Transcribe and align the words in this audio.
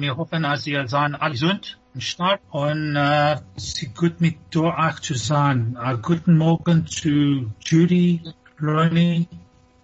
Wir 0.00 0.16
hoffen, 0.16 0.42
dass 0.42 0.66
ihr 0.66 0.86
seid 0.88 1.20
alle 1.20 1.32
gesund 1.32 1.78
und 1.94 2.02
stark 2.02 2.40
und 2.50 2.96
uh, 2.96 3.40
es 3.56 3.82
ist 3.82 3.94
gut 3.94 4.20
mit 4.20 4.56
euch 4.56 5.00
zu 5.00 5.14
sein. 5.14 5.76
Uh, 5.80 5.96
guten 5.98 6.36
Morgen 6.38 6.86
zu 6.86 7.50
Judy, 7.64 8.20
Ronnie, 8.60 9.28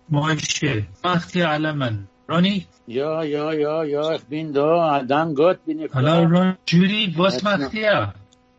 Moishe. 0.09 0.87
Macht 1.03 1.35
ihr 1.35 1.49
alle 1.49 1.75
Mann? 1.75 2.09
Ronnie? 2.29 2.67
Ja, 2.87 3.23
ja, 3.23 3.53
ja, 3.53 3.85
ja, 3.85 4.15
ich 4.15 4.25
bin 4.25 4.53
da. 4.53 5.03
Dank 5.03 5.37
Gott 5.37 5.65
bin 5.65 5.81
ich 5.81 5.93
Hallo 5.93 6.29
da. 6.29 6.39
Ronnie. 6.39 6.57
Judy, 6.67 7.15
was 7.17 7.43
macht 7.43 7.61
noch. 7.61 7.73
ihr? 7.73 8.15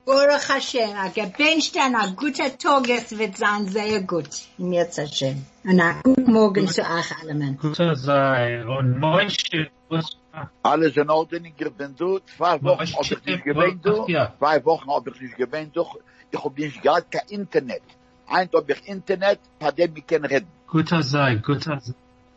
Baruch 0.06 0.50
Hashem, 0.50 0.96
a 0.98 1.10
gewünschten, 1.10 1.96
a 1.96 2.08
guter 2.16 2.58
Tag, 2.58 2.90
es 2.90 3.18
wird 3.18 3.38
sein 3.38 3.68
sehr 3.68 4.02
gut. 4.02 4.30
Im 4.58 4.74
Jetzt 4.74 4.98
Hashem. 4.98 5.46
Und 5.64 5.80
a 5.80 6.02
guten 6.04 6.32
Morgen 6.32 6.68
zu 6.68 6.82
euch 6.82 7.12
allen. 7.22 7.58
Guter 7.58 7.96
sei. 7.96 8.66
Und 8.66 9.00
Moishe, 9.00 9.70
was 9.90 10.18
alle 10.62 10.92
zijn 10.92 11.06
noten 11.06 11.46
in 11.46 11.54
gebend 11.56 11.98
doet 11.98 12.22
vijf 12.26 12.62
wochen 12.62 12.98
op 12.98 13.10
het 13.10 13.20
is 13.24 13.42
gebend 13.42 13.84
doet 13.84 14.30
vijf 14.40 14.64
wochen 14.64 14.88
op 14.88 15.06
het 15.06 15.22
is 15.22 15.34
gebend 15.34 15.74
doet 15.74 16.00
ik 16.30 16.40
heb 16.42 16.58
niet 16.58 16.78
gehad 16.82 17.06
ka 17.10 17.24
internet 17.28 17.82
eind 18.28 18.54
op 18.54 18.68
het 18.68 18.82
internet 18.84 19.40
had 19.60 19.78
hem 19.78 19.92
ik 19.94 20.06
kan 20.06 20.26
redden 20.26 20.50
goed 20.66 20.92
als 20.92 21.10
zij 21.10 21.40
goed 21.42 21.68
als 21.68 21.92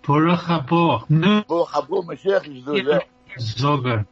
Boruch 0.06 0.44
Habo. 0.44 1.04
Nu. 1.08 1.42
Habo, 1.70 2.02
Mashiach, 2.02 2.46
is 2.46 2.64
dat. 2.64 3.04
Zogar. 3.36 4.04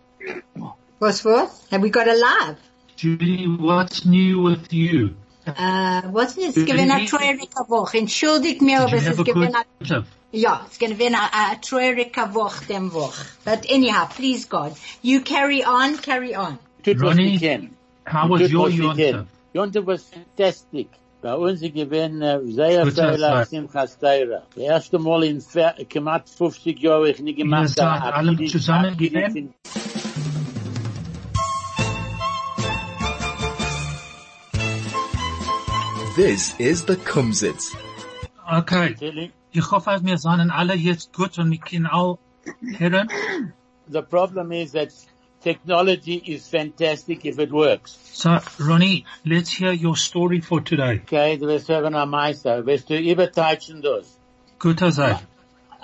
Was 0.98 1.22
what? 1.22 1.50
Have 1.70 1.82
we 1.82 1.90
got 1.90 2.08
a 2.08 2.14
live? 2.14 2.56
Judy, 2.96 3.46
what's 3.46 4.04
new 4.04 4.42
with 4.42 4.72
you? 4.72 5.14
Uh, 5.46 6.02
what's 6.10 6.36
new? 6.36 6.48
It's 6.48 6.64
given 6.64 6.90
a 6.90 7.06
try 7.06 7.26
every 7.26 7.46
couple. 7.46 7.86
Entschuldig 7.92 8.60
mir, 8.60 8.84
ob 8.84 8.92
es 8.92 9.06
ist 9.06 9.24
given 9.24 9.54
a... 9.54 9.64
trip? 10.32 10.40
ja, 10.42 10.62
es 10.66 10.72
ist 10.72 10.80
gewinn 10.80 11.14
a, 11.14 11.28
a 11.32 11.54
treurige 11.60 12.34
Woche 12.34 12.64
dem 12.66 12.92
Woche. 12.92 13.24
But 13.44 13.70
anyhow, 13.70 14.06
please 14.16 14.46
God, 14.48 14.72
you 15.02 15.20
carry 15.20 15.64
on, 15.64 15.96
carry 15.98 16.34
on. 16.34 16.58
Tut 16.82 17.00
was 17.00 17.16
Ronnie. 17.16 17.70
How 18.06 18.28
was 18.28 18.50
your 18.50 18.64
was 18.64 18.72
wir 18.72 18.84
Yontif? 18.84 19.10
können. 19.12 19.28
Yontif 19.54 19.86
was 19.86 20.04
fantastic. 20.10 20.88
Bei 21.22 21.34
uns 21.36 21.60
gewesen 21.60 22.18
sehr 22.52 22.82
uh, 22.82 22.84
Gut, 22.84 22.94
viel 22.94 23.04
das 23.04 23.20
war- 23.20 23.44
Simchas 23.46 23.96
Teira. 23.98 24.42
Das 24.56 24.64
erste 24.64 24.98
Mal 24.98 25.22
in 25.22 25.40
knapp 25.88 26.28
50 26.28 26.80
Jahren 26.80 27.06
ich 27.06 27.20
nicht 27.20 27.36
gemacht. 27.38 27.68
seid 27.68 28.00
habe. 28.00 28.14
alle 28.14 28.32
Aktiv- 28.32 28.50
zusammen 28.50 28.94
aktiv 28.94 29.12
gewesen? 29.12 29.54
This 36.16 36.54
is 36.60 36.84
the 36.84 36.96
Kumzits. 36.96 37.74
Okay. 38.52 39.30
Erzählen. 39.54 39.64
Ich 39.64 39.70
hoffe, 39.70 40.00
wir 40.04 40.18
sind 40.18 40.50
alle 40.50 40.74
jetzt 40.74 41.12
gut 41.12 41.38
und 41.38 41.50
wir 41.50 41.58
können 41.58 41.86
all 41.86 42.18
hören. 42.78 43.08
The 43.90 44.02
problem 44.02 44.52
is 44.52 44.72
that 44.72 44.88
technology 45.42 46.22
is 46.24 46.48
fantastic 46.48 47.24
if 47.24 47.38
it 47.38 47.50
works. 47.52 47.98
So, 48.12 48.38
Ronnie, 48.60 49.04
let's 49.24 49.50
hear 49.50 49.72
your 49.72 49.96
story 49.96 50.40
for 50.40 50.60
today. 50.64 51.00
Okay, 51.04 51.36
du 51.36 51.46
wirst 51.46 51.66
sagen 51.66 51.94
am 51.94 52.10
Meister, 52.10 52.64
wirst 52.64 52.88
du 52.88 52.98
überteilen 52.98 53.82
das. 53.82 54.16
Guter 54.58 54.92
sei. 54.92 55.18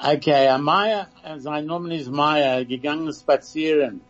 Okay, 0.01 0.47
a 0.49 0.59
Maya, 0.59 1.09
sein 1.39 1.67
Name 1.67 1.97
ist 1.97 2.09
Maya, 2.11 2.63
gegangen 2.65 3.13
spazieren. 3.13 4.01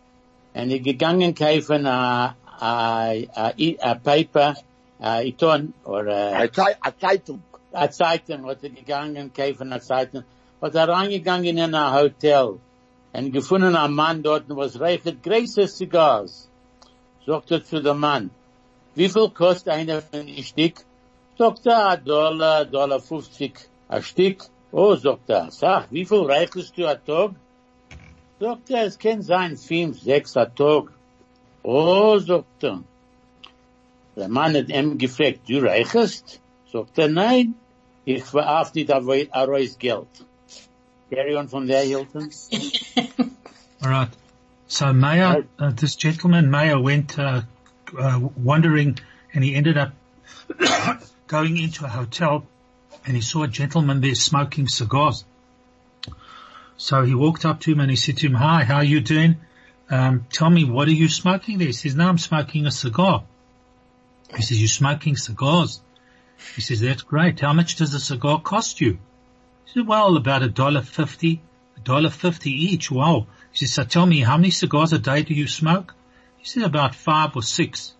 Und 0.54 0.70
er 0.70 0.80
gegangen 0.80 1.34
kaufen 1.34 1.86
a, 1.86 2.34
a, 2.60 3.12
a, 3.34 3.52
a 3.80 3.94
paper, 3.94 4.54
a 5.00 5.22
Iton, 5.22 5.72
oder 5.84 6.32
Eine 6.36 6.50
Zei- 6.52 6.76
eine 6.80 6.98
Zeitung. 6.98 7.42
A 7.72 7.90
Zeitung, 7.90 8.46
hat 8.46 8.62
er 8.62 8.70
gegangen 8.70 9.32
kaufen 9.32 9.72
a 9.72 9.80
Zeitung. 9.80 10.24
Hat 10.60 10.74
er 10.74 10.88
reingegangen 10.88 11.58
in 11.58 11.74
ein 11.74 11.94
Hotel. 11.94 12.58
Und 13.12 13.32
gefunden 13.32 13.76
ein 13.76 13.92
Mann 13.92 14.22
dort, 14.22 14.44
was 14.48 14.78
reicht 14.80 15.22
große 15.22 15.66
Cigars. 15.68 16.48
Sagt 17.26 17.50
er 17.50 17.64
zu 17.64 17.82
dem 17.82 17.98
Mann, 17.98 18.30
wie 18.94 19.08
viel 19.08 19.28
kostet 19.30 19.68
einer 19.68 20.02
von 20.02 20.20
ein 20.20 20.42
Stück? 20.42 20.84
Sagt 21.36 21.66
er, 21.66 21.88
ein 21.88 22.04
Dollar, 22.04 22.64
Dollar 22.64 23.00
50 23.00 23.68
ein 23.88 24.02
Stück. 24.02 24.44
Oh, 24.72 24.94
sagt 24.96 25.30
er, 25.30 25.50
sag, 25.50 25.90
wie 25.90 26.04
viel 26.04 26.24
reichest 26.24 26.76
du 26.76 26.86
a 26.86 26.94
Tag? 26.94 27.32
Sagt 28.40 28.70
er, 28.70 28.84
es 28.84 28.98
kann 28.98 29.22
sein 29.22 29.56
fünf, 29.56 30.00
sechs 30.00 30.36
a 30.36 30.46
Tag. 30.46 30.92
Oh, 31.62 32.18
sagt 32.18 32.64
er. 32.64 32.82
Der 34.16 34.28
Mann 34.28 34.56
hat 34.56 34.68
ihm 34.68 34.98
gefragt, 34.98 35.40
du 35.48 35.60
reichest? 35.60 36.40
Sagt 36.72 36.98
er, 36.98 37.08
nein, 37.08 37.54
ich 38.04 38.24
verarf 38.24 38.74
nicht 38.74 38.90
a 38.90 38.98
a 38.98 39.44
Reus 39.44 39.78
Geld. 39.78 40.08
Carry 41.10 41.36
on 41.36 41.48
from 41.48 41.66
there, 41.66 41.84
Hilton. 41.84 42.30
All 43.82 43.90
right. 43.90 44.10
So 44.66 44.92
Maya, 44.92 45.44
uh, 45.58 45.70
this 45.70 45.96
gentleman 45.96 46.50
Maya 46.50 46.78
went 46.78 47.18
uh, 47.18 47.42
uh, 47.98 48.20
wandering, 48.36 48.98
and 49.32 49.42
he 49.42 49.54
ended 49.54 49.78
up 49.78 49.92
going 51.26 51.56
into 51.56 51.86
a 51.86 51.88
hotel, 51.88 52.44
and 53.06 53.16
he 53.16 53.22
saw 53.22 53.44
a 53.44 53.48
gentleman 53.48 54.02
there 54.02 54.14
smoking 54.14 54.68
cigars. 54.68 55.24
So 56.76 57.02
he 57.02 57.14
walked 57.14 57.46
up 57.46 57.60
to 57.60 57.72
him 57.72 57.80
and 57.80 57.90
he 57.90 57.96
said 57.96 58.18
to 58.18 58.26
him, 58.26 58.34
"Hi, 58.34 58.64
how 58.64 58.76
are 58.76 58.84
you 58.84 59.00
doing? 59.00 59.36
Um, 59.88 60.26
tell 60.30 60.50
me, 60.50 60.64
what 60.64 60.86
are 60.88 60.92
you 60.92 61.08
smoking 61.08 61.56
there?" 61.56 61.68
He 61.68 61.72
says, 61.72 61.96
"No, 61.96 62.06
I'm 62.08 62.18
smoking 62.18 62.66
a 62.66 62.70
cigar." 62.70 63.24
He 64.36 64.42
says, 64.42 64.60
"You're 64.60 64.68
smoking 64.68 65.16
cigars?" 65.16 65.80
He 66.54 66.60
says, 66.62 66.80
"That's 66.80 67.02
great. 67.02 67.40
How 67.40 67.52
much 67.52 67.76
does 67.76 67.94
a 67.94 68.00
cigar 68.00 68.40
cost 68.40 68.80
you?" 68.80 68.98
He 69.66 69.72
said, 69.74 69.86
"Well, 69.86 70.16
about 70.16 70.42
a 70.42 70.48
dollar 70.48 70.82
fifty, 70.82 71.40
a 71.76 71.80
dollar 71.80 72.10
fifty 72.10 72.50
each. 72.50 72.90
Wow." 72.90 73.26
He 73.52 73.58
says, 73.58 73.72
"So 73.72 73.84
tell 73.84 74.06
me, 74.06 74.20
how 74.20 74.36
many 74.36 74.50
cigars 74.50 74.92
a 74.92 74.98
day 74.98 75.22
do 75.22 75.34
you 75.34 75.46
smoke?" 75.46 75.94
He 76.38 76.46
said, 76.46 76.62
"About 76.62 76.94
five 76.94 77.36
or 77.36 77.42
six. 77.42 77.94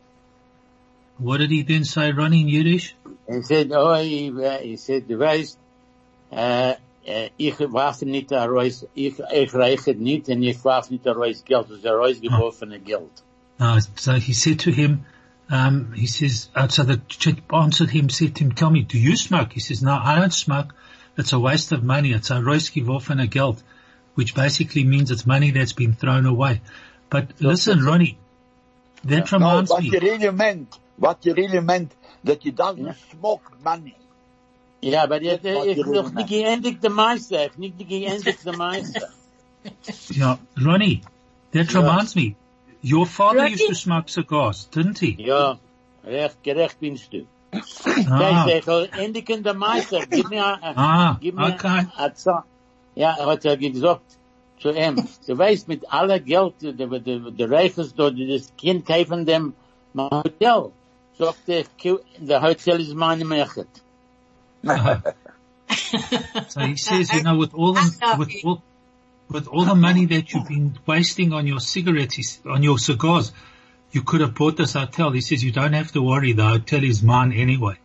What 1.19 1.39
did 1.39 1.51
he 1.51 1.63
then 1.63 1.85
say, 1.85 2.13
Ronnie, 2.13 2.43
in 2.43 2.49
Yiddish? 2.49 2.95
He 3.29 3.43
said, 3.43 3.73
oh, 3.73 3.95
he, 3.95 4.31
uh, 4.31 4.59
he 4.59 4.77
said, 4.77 5.09
du 5.09 5.19
weißt, 5.19 5.59
äh, 6.31 6.75
äh, 7.05 7.31
ich 7.37 7.59
warf 7.59 8.03
nicht 8.03 8.33
a 8.33 8.45
Reus, 8.45 8.87
ich, 8.95 9.19
ich 9.33 9.53
reiche 9.53 9.95
nicht 9.95 10.29
und 10.29 10.43
ich 10.45 10.65
warf 10.65 10.91
nicht 10.91 11.07
a 11.09 11.13
Reus 11.13 11.45
Geld, 11.45 11.67
das 11.71 11.79
ist 11.79 12.23
geworfene 12.23 12.79
Geld. 12.79 13.11
Uh, 13.61 13.81
so 13.97 14.13
he 14.13 14.33
said 14.33 14.61
to 14.61 14.71
him, 14.71 15.05
um, 15.51 15.93
he 15.93 16.07
says, 16.07 16.49
uh, 16.55 16.69
so 16.69 16.83
the 16.85 16.99
chick 17.09 17.43
answered 17.53 17.91
him, 17.91 18.09
said 18.11 18.37
to 18.37 18.45
him, 18.45 18.53
tell 18.53 18.71
me, 18.71 18.83
do 18.83 18.99
you 18.99 19.17
smoke? 19.17 19.53
He 19.53 19.61
says, 19.61 19.83
no, 19.83 19.93
I 20.03 20.17
don't 20.19 20.33
smoke. 20.33 20.75
It's 21.17 21.33
a 21.33 21.39
waste 21.39 21.73
of 21.73 21.83
money. 21.83 22.13
It's 22.13 22.31
a 22.31 22.35
roiski 22.35 22.83
a 23.23 23.27
geld, 23.27 23.63
which 24.15 24.35
basically 24.35 24.85
means 24.85 25.11
it's 25.11 25.27
money 25.27 25.51
that's 25.51 25.73
been 25.73 25.95
thrown 25.95 26.27
away. 26.27 26.61
But 27.11 27.41
listen, 27.41 27.83
Ronnie, 27.85 28.19
that 29.05 29.33
No, 29.33 29.39
reminds 29.39 29.71
what 29.71 29.83
me. 29.83 29.91
you 29.91 30.01
really 30.01 30.31
meant, 30.31 30.79
what 30.97 31.25
you 31.25 31.35
really 31.35 31.61
meant, 31.61 31.93
that 32.25 32.45
you 32.45 32.53
doesn't 32.53 32.95
smoke 33.11 33.43
money. 33.65 33.95
Ja, 34.81 35.03
aber 35.05 35.21
ich, 35.21 35.41
Das 35.43 35.57
war 35.57 35.67
ich, 35.67 35.75
die 35.75 35.81
ich 35.81 35.87
noch 35.87 36.05
Rede. 36.05 36.15
nicht 36.15 36.29
geendigt 36.29 36.83
der 36.85 36.91
Meister, 36.91 37.47
ich 37.47 37.59
nicht 37.59 37.79
geendigt 37.79 38.45
der 38.45 38.57
Meister. 38.57 39.09
Yeah, 40.15 40.39
Ronnie, 40.63 41.03
that 41.53 41.73
Yeah. 41.73 41.81
reminds 41.81 42.15
me. 42.15 42.37
Your 42.83 43.07
father 43.07 43.39
Ronnie? 43.41 43.53
used 43.53 43.67
to 43.69 43.75
smoke 43.75 44.09
cigars, 44.09 44.65
didn't 44.71 44.99
he? 44.99 45.17
Ja, 45.19 45.59
recht, 46.05 46.43
gerecht 46.45 46.79
binst 46.81 47.13
du. 47.13 47.27
Ah, 47.53 48.45
Kijk, 48.47 48.59
ich 48.61 48.67
will 48.67 48.89
endigen 48.99 49.43
der 49.43 49.55
Meister, 49.55 50.05
gib 50.07 50.29
mir, 50.31 50.45
a- 50.45 50.59
ah, 50.77 51.17
gib 51.21 51.35
mir 51.35 51.55
okay. 51.55 51.87
a 51.97 52.11
Za- 52.15 52.45
Ja, 52.95 53.17
er 53.19 53.27
hat 53.27 53.45
er 53.45 53.57
gesagt 53.57 54.03
zu 54.61 54.71
ihm, 54.71 54.97
du 55.27 55.39
weißt, 55.39 55.67
mit 55.69 55.91
aller 55.91 56.19
Geld, 56.21 56.55
der, 56.61 56.73
der, 56.73 56.99
der, 57.01 57.19
der 57.31 57.51
Reiches 57.51 57.95
dort, 57.95 58.15
das 58.19 58.53
Kind 58.57 58.85
kaufen 58.87 59.25
dem 59.25 59.55
mein 59.95 60.11
Hotel. 60.11 60.71
Sagt 61.19 61.49
er, 61.49 61.65
"Ki- 61.79 61.99
der 62.19 62.43
Hotel 62.43 62.81
ist 62.81 62.95
meine 62.95 63.25
Mechet. 63.25 63.69
So 66.49 66.61
he 66.61 66.77
says, 66.77 67.13
you 67.13 67.23
know, 67.23 67.37
with 67.37 67.55
all 67.55 67.75
the, 67.75 67.99
love 68.03 68.19
with 68.19 68.45
all, 68.45 68.63
with 69.31 69.49
all 69.49 69.65
the 69.65 69.75
money 69.75 70.07
that 70.07 70.33
you've 70.33 70.49
been 70.49 70.79
wasting 70.87 71.33
on 71.33 71.47
your 71.47 71.61
cigarettes, 71.61 72.41
on 72.47 72.63
your 72.63 72.79
cigars, 72.79 73.33
you 73.91 74.03
could 74.03 74.21
have 74.21 74.35
bought 74.35 74.57
this 74.57 74.75
hotel. 74.75 75.11
He 75.13 75.21
says, 75.21 75.43
you 75.43 75.53
don't 75.53 75.73
have 75.73 75.93
to 75.93 76.03
worry. 76.03 76.33
The 76.33 76.47
hotel 76.47 76.85
is 76.85 77.03
mine 77.03 77.33
anyway. 77.33 77.77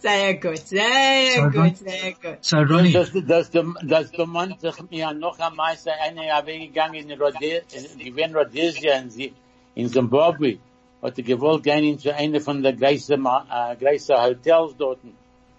Sehr 0.00 0.34
gut, 0.34 0.58
sehr 0.58 1.32
So, 1.32 1.50
gut, 1.50 1.76
sehr 1.76 2.12
gut. 2.12 2.38
So 2.44 2.58
Ronnie, 2.58 2.92
dass, 2.92 3.12
dass, 3.12 3.50
der, 3.50 3.64
dass 3.82 4.10
der 4.10 4.26
Mann 4.26 4.54
sich 4.58 4.90
mir 4.90 5.12
noch 5.12 5.38
am 5.38 5.56
meisten 5.56 5.90
eine 5.90 6.26
Jahr 6.26 6.46
weggegangen 6.46 7.10
in 7.10 7.20
Rhodesia, 7.20 7.60
in 7.98 8.34
Rhodesia 8.34 8.98
in, 8.98 9.34
in 9.74 9.88
Zimbabwe, 9.88 10.58
hat 11.02 11.18
er 11.18 11.24
gewollt 11.24 11.62
gehen 11.62 11.84
in 11.84 11.98
zu 11.98 12.14
einer 12.14 12.40
von 12.40 12.62
der 12.62 12.72
größten, 12.72 13.26
äh, 13.26 13.76
größten 13.76 14.16
Hotels 14.16 14.74
dort. 14.78 15.00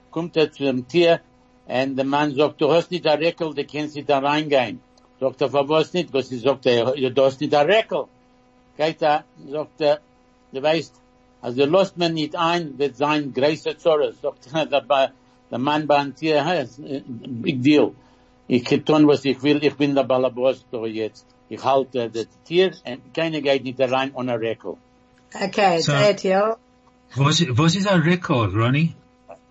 Kommt 0.10 0.36
er 0.36 0.52
zu 0.52 0.64
dem 0.64 0.88
Tier, 0.88 1.22
und 1.70 1.96
der 1.96 2.06
Mann 2.06 2.34
sagt, 2.36 2.60
du 2.62 2.72
hast 2.72 2.90
nicht 2.92 3.06
ein 3.08 3.20
Reckel, 3.20 3.54
du 3.54 3.64
kannst 3.66 3.96
nicht 3.96 4.10
da 4.10 4.20
reingehen. 4.20 4.80
Sagt 5.20 5.42
er, 5.42 5.50
für 5.50 5.68
was 5.70 5.94
nicht? 5.94 6.12
Was 6.14 6.30
sie 6.30 6.40
sagt 6.40 6.66
er, 6.66 6.94
du 6.96 7.22
hast 7.24 7.40
nicht 7.42 7.54
ein 7.54 7.66
Reckel. 7.66 8.06
Geht 8.78 9.02
er, 9.02 9.24
sagt 9.56 9.80
er, 9.82 10.00
du 10.54 10.62
weißt, 10.64 10.94
also 11.42 11.66
lässt 11.66 11.98
man 11.98 12.14
nicht 12.14 12.36
ein, 12.36 12.78
wird 12.80 12.96
sein 12.98 13.34
größer 13.34 13.78
Zorro. 13.78 14.12
Sagt 14.22 14.50
er, 14.54 14.66
der, 14.66 15.12
der 15.52 15.60
Mann 15.60 15.86
beim 15.88 16.16
Tier, 16.16 16.44
hey, 16.46 16.64
ist 16.64 16.80
ein 16.80 17.04
big 17.44 17.62
deal. 17.62 17.92
Ich 18.48 18.64
kann 18.66 18.84
tun, 18.84 19.08
was 19.08 19.24
ich 19.26 19.42
will, 19.44 19.64
ich 19.64 19.76
bin 19.76 19.94
der 19.94 20.04
Balabos 20.06 20.66
da 20.72 20.84
jetzt. 20.86 21.26
Ich 21.50 21.64
halte 21.64 22.10
das 22.10 22.28
Tier, 22.46 22.72
und 22.86 23.14
keiner 23.14 23.42
geht 23.42 23.64
nicht 23.64 23.80
rein 23.80 24.12
ohne 24.16 24.40
Reckel. 24.40 24.76
Okay, 25.34 25.80
So- 25.82 25.94
it, 25.94 26.24
yo. 26.24 26.56
was, 27.16 27.44
was 27.58 27.76
is 27.76 27.86
a 27.86 27.96
record, 27.96 28.54
Ronnie? 28.56 28.96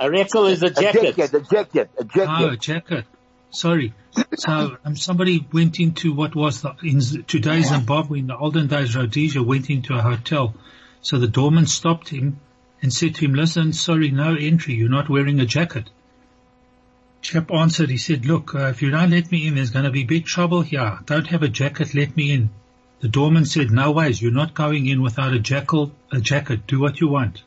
A 0.01 0.07
Reckel 0.09 0.51
is 0.51 0.63
a 0.63 0.71
jacket. 0.71 1.03
A 1.03 1.13
jacket. 1.13 1.35
A 1.35 1.41
jacket, 1.41 1.91
a 1.99 2.05
jacket, 2.05 2.29
Oh, 2.29 2.51
jacket. 2.57 2.61
jacket. 2.61 3.05
Sorry. 3.51 3.95
So 4.37 4.77
um, 4.85 4.97
somebody 4.97 5.47
went 5.53 5.81
into 5.81 6.13
what 6.13 6.35
was 6.35 6.63
the, 6.63 6.75
in 6.83 7.01
today's 7.25 7.69
Zimbabwe, 7.69 8.21
in 8.21 8.27
the 8.27 8.37
olden 8.37 8.67
days, 8.67 8.95
Rhodesia 8.95 9.43
went 9.43 9.71
into 9.71 9.95
a 9.95 10.03
hotel. 10.03 10.55
So 11.01 11.19
the 11.19 11.29
doorman 11.29 11.67
stopped 11.67 12.09
him 12.11 12.41
and 12.83 12.93
said 12.93 13.15
to 13.17 13.25
him, 13.25 13.35
listen, 13.35 13.73
sorry, 13.73 14.11
no 14.11 14.35
entry. 14.35 14.75
You're 14.75 14.89
not 14.89 15.09
wearing 15.09 15.41
a 15.41 15.47
jacket. 15.47 15.91
Chap 17.23 17.51
answered, 17.51 17.91
he 17.91 17.97
said, 17.99 18.27
look, 18.27 18.55
uh, 18.55 18.69
if 18.69 18.83
you 18.83 18.91
don't 18.91 19.11
let 19.11 19.33
me 19.33 19.47
in, 19.47 19.57
there's 19.57 19.71
going 19.71 19.85
to 19.85 19.91
be 19.91 20.05
big 20.05 20.25
trouble 20.27 20.63
here. 20.63 20.99
Don't 21.07 21.27
have 21.27 21.43
a 21.43 21.49
jacket, 21.49 21.95
let 21.95 22.17
me 22.17 22.31
in. 22.33 22.51
The 23.01 23.09
doorman 23.09 23.45
said, 23.45 23.71
no 23.71 23.93
ways, 23.93 24.21
you're 24.21 24.33
not 24.33 24.55
going 24.55 24.87
in 24.87 25.03
without 25.03 25.33
a 25.33 25.39
jackal, 25.39 25.93
a 26.11 26.21
jacket. 26.21 26.67
Do 26.67 26.81
what 26.81 27.01
you 27.01 27.09
want. 27.09 27.43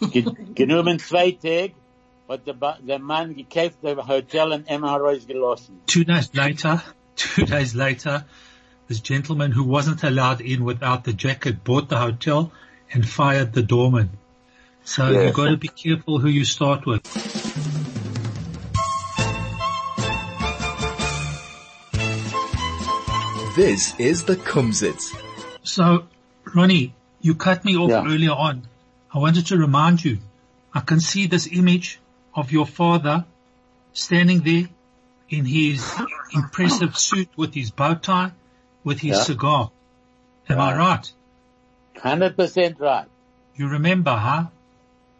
Ge- 0.00 0.24
Genommen 0.54 0.98
zwei 1.00 1.32
Tage, 1.32 1.72
hat 2.28 2.46
der, 2.46 2.54
Ba- 2.54 2.78
der 2.86 2.98
Mann 2.98 3.34
gekauft, 3.34 3.82
der 3.82 3.96
Hotel 3.96 4.52
in 4.52 4.64
MROs 4.64 5.26
gelassen. 5.26 5.76
Two 5.86 6.04
days 6.04 6.34
later, 6.34 6.82
two 7.16 7.44
days 7.44 7.74
later, 7.74 8.24
this 8.88 9.00
gentleman 9.00 9.52
who 9.52 9.64
wasn't 9.64 10.02
allowed 10.02 10.40
in 10.40 10.64
without 10.64 11.04
the 11.04 11.12
jacket 11.12 11.62
bought 11.62 11.88
the 11.90 11.98
hotel 11.98 12.50
and 12.92 13.06
fired 13.06 13.52
the 13.52 13.62
doorman. 13.62 14.10
So 14.84 15.10
Yes. 15.10 15.26
you've 15.26 15.34
got 15.34 15.50
to 15.50 15.56
be 15.58 15.68
careful 15.68 16.18
who 16.20 16.28
you 16.28 16.44
start 16.46 16.86
with. 16.86 17.02
This 23.56 23.98
is 23.98 24.24
the 24.24 24.36
Kumzits. 24.36 25.14
So, 25.62 26.06
Ronnie, 26.54 26.94
you 27.20 27.34
cut 27.34 27.64
me 27.64 27.76
off 27.76 27.90
Yeah. 27.90 28.04
earlier 28.06 28.30
on. 28.32 28.62
I 29.12 29.18
wanted 29.18 29.46
to 29.46 29.56
remind 29.58 30.04
you, 30.04 30.18
I 30.72 30.80
can 30.80 31.00
see 31.00 31.26
this 31.26 31.48
image 31.50 31.98
of 32.34 32.52
your 32.52 32.66
father 32.66 33.24
standing 33.92 34.40
there 34.40 34.68
in 35.28 35.44
his 35.44 35.84
impressive 36.32 36.96
suit 36.96 37.28
with 37.36 37.52
his 37.54 37.70
bow 37.72 37.94
tie, 37.94 38.32
with 38.84 39.00
his 39.00 39.16
Yeah. 39.16 39.24
cigar. 39.24 39.70
Am 40.48 40.60
I 40.60 40.76
right? 40.76 41.12
Hundred 41.98 42.36
percent 42.36 42.78
right. 42.78 43.06
You 43.56 43.68
remember, 43.68 44.12
huh? 44.16 44.46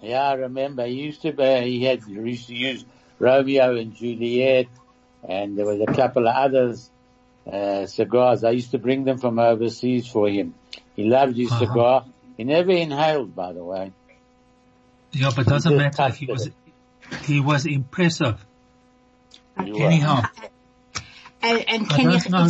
Yeah, 0.01 0.23
I 0.23 0.35
remember. 0.35 0.87
He 0.87 0.95
used 0.95 1.23
to 1.23 1.33
be, 1.33 1.61
he 1.63 1.85
had, 1.85 2.03
he 2.05 2.13
used 2.15 2.47
to 2.47 2.55
use 2.55 2.85
Romeo 3.19 3.77
and 3.77 3.95
Juliet, 3.95 4.69
and 5.29 5.59
there 5.59 5.67
was 5.67 5.81
a 5.81 5.93
couple 5.93 6.27
of 6.27 6.35
others, 6.35 6.91
uh, 7.53 7.87
cigars. 7.87 8.45
I 8.45 8.51
used 8.51 8.71
to 8.73 8.79
bring 8.79 9.05
them 9.05 9.19
from 9.19 9.39
overseas 9.39 10.07
for 10.07 10.29
him. 10.29 10.55
He 10.97 11.05
loved 11.05 11.37
his 11.37 11.51
Uh-huh. 11.51 11.61
cigar. 11.67 12.05
He 12.37 12.45
never 12.45 12.73
inhaled, 12.73 13.35
by 13.35 13.53
the 13.53 13.63
way. 13.65 13.93
Yeah, 15.13 15.31
but 15.35 15.47
doesn't 15.47 15.73
just 15.79 15.99
matter. 15.99 16.15
He 16.15 16.27
was, 16.27 16.45
touched 16.45 17.25
he 17.27 17.41
was 17.41 17.67
impressive. 17.67 18.45
He 19.65 19.73
was. 19.73 19.81
Anyhow, 19.81 20.23
And, 21.43 21.65
and 21.69 21.89
can 21.89 22.11
you, 22.13 22.21
don't 22.21 22.31
know. 22.31 22.49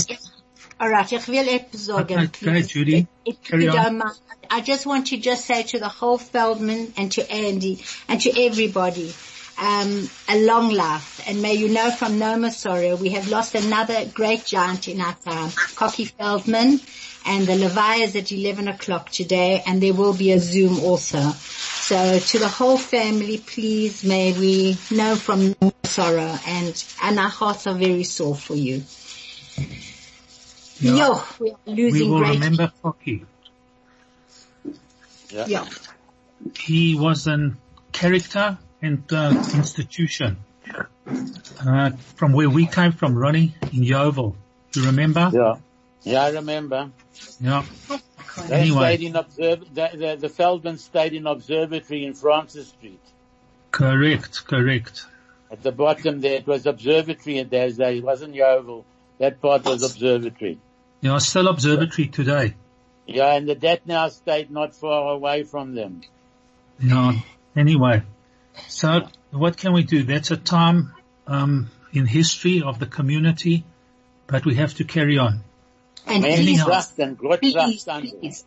alright, 0.81 1.13
ich 1.13 1.27
will 1.29 1.49
etwas 1.49 1.87
sagen, 1.87 2.19
Okay. 2.25 2.63
Judy. 2.63 3.07
If 3.25 3.43
Carry 3.43 3.69
on. 3.69 3.99
mind, 3.99 4.19
I 4.51 4.61
just 4.61 4.85
want 4.85 5.09
to 5.09 5.17
just 5.17 5.45
say 5.47 5.63
to 5.63 5.79
the 5.79 5.89
whole 5.89 6.19
Feldman 6.19 6.93
and 6.97 7.13
to 7.13 7.31
Andy 7.31 7.83
and 8.09 8.21
to 8.23 8.31
everybody, 8.47 9.13
um, 9.61 10.09
a 10.29 10.43
long 10.45 10.71
life. 10.71 11.23
And 11.29 11.43
may 11.43 11.55
you 11.55 11.69
know 11.69 11.91
from 11.91 12.19
no 12.19 12.37
more 12.39 12.51
sorrow, 12.51 12.97
we 12.97 13.11
have 13.11 13.29
lost 13.29 13.55
another 13.55 14.07
great 14.07 14.45
giant 14.45 14.89
in 14.89 15.01
our 15.01 15.15
time, 15.15 15.51
Cocky 15.77 16.07
Feldman, 16.07 16.81
and 17.27 17.47
the 17.47 17.55
Levi 17.55 17.97
is 17.97 18.17
at 18.17 18.33
11 18.33 18.69
o'clock 18.69 19.11
today, 19.11 19.63
and 19.67 19.83
there 19.83 19.93
will 19.95 20.15
be 20.15 20.33
a 20.33 20.39
Zoom 20.41 20.81
also. 20.81 21.21
So 21.21 22.19
to 22.19 22.39
the 22.39 22.49
whole 22.49 22.79
family, 22.79 23.39
please 23.39 24.03
may 24.05 24.33
we 24.33 24.79
know 24.91 25.15
from 25.17 25.49
no 25.49 25.55
more 25.61 25.73
sorrow, 25.85 26.39
and, 26.47 26.85
and 27.03 27.19
our 27.19 27.29
hearts 27.29 27.67
are 27.67 27.75
very 27.75 28.05
sore 28.05 28.35
for 28.35 28.55
you. 28.55 28.83
Yeah. 30.81 30.97
Yo, 30.97 31.23
we 31.39 31.51
are 31.51 31.57
we 31.67 32.09
will 32.09 32.19
great. 32.19 32.35
remember 32.35 32.73
Focky. 32.83 33.27
Yeah. 35.29 35.45
Yeah. 35.47 35.69
He 36.59 36.95
was 36.95 37.27
an 37.27 37.59
character 37.93 38.57
and 38.83 39.03
uh, 39.13 39.31
institution. 39.55 40.39
Uh, 41.67 41.91
from 42.17 42.33
where 42.33 42.49
we 42.49 42.67
came 42.67 42.93
from, 42.93 43.17
Ronnie, 43.17 43.55
in 43.73 43.81
Yeoville. 43.83 44.35
Do 44.73 44.81
You 44.81 44.87
remember? 44.87 45.31
Yeah. 45.33 45.55
Yeah, 46.03 46.23
I 46.25 46.31
remember. 46.31 46.91
Yeah. 47.41 47.65
They 48.49 48.55
Anyway. 48.63 48.95
stayed 48.97 49.07
in 49.07 49.17
observ- 49.17 49.75
the, 49.75 49.91
the, 49.93 50.17
the 50.21 50.29
Feldman 50.29 50.79
stayed 50.79 51.13
in 51.15 51.27
observatory 51.27 52.05
in 52.05 52.15
Francis 52.15 52.69
Street. 52.69 53.01
Correct, 53.73 54.47
correct. 54.47 55.05
At 55.51 55.63
the 55.63 55.73
bottom 55.73 56.21
there, 56.21 56.35
it 56.37 56.47
was 56.47 56.65
observatory 56.67 57.39
and 57.39 57.51
there's 57.51 57.79
a, 57.81 57.97
it 57.97 58.05
wasn't 58.05 58.35
Yeoville. 58.35 58.85
That 59.19 59.41
part 59.41 59.65
was 59.65 59.83
observatory. 59.83 60.59
Yeah, 61.01 61.19
still 61.19 61.49
observatory 61.49 62.07
today. 62.09 62.55
Yeah, 63.07 63.35
and 63.35 63.49
the 63.49 63.55
that 63.57 63.87
now 63.87 64.09
stayed 64.09 64.51
not 64.51 64.75
far 64.75 65.13
away 65.13 65.43
from 65.43 65.75
them. 65.75 66.03
Yeah. 66.79 67.15
Anyway, 67.57 68.03
so 68.69 69.09
what 69.31 69.57
can 69.57 69.73
we 69.73 69.83
do? 69.83 70.03
That's 70.03 70.31
a 70.31 70.37
time 70.37 70.93
um, 71.27 71.71
in 71.93 72.07
history 72.07 72.63
of 72.63 72.79
the 72.79 72.87
community, 72.87 73.65
but 74.27 74.45
we 74.45 74.57
have 74.57 74.75
to 74.75 74.85
carry 74.85 75.19
on. 75.19 75.41
And 76.07 76.23
Many 76.23 76.37
please, 76.37 76.63
Trachten, 76.63 77.17
Gott 77.17 77.41
please, 77.41 77.85
please, 77.85 78.45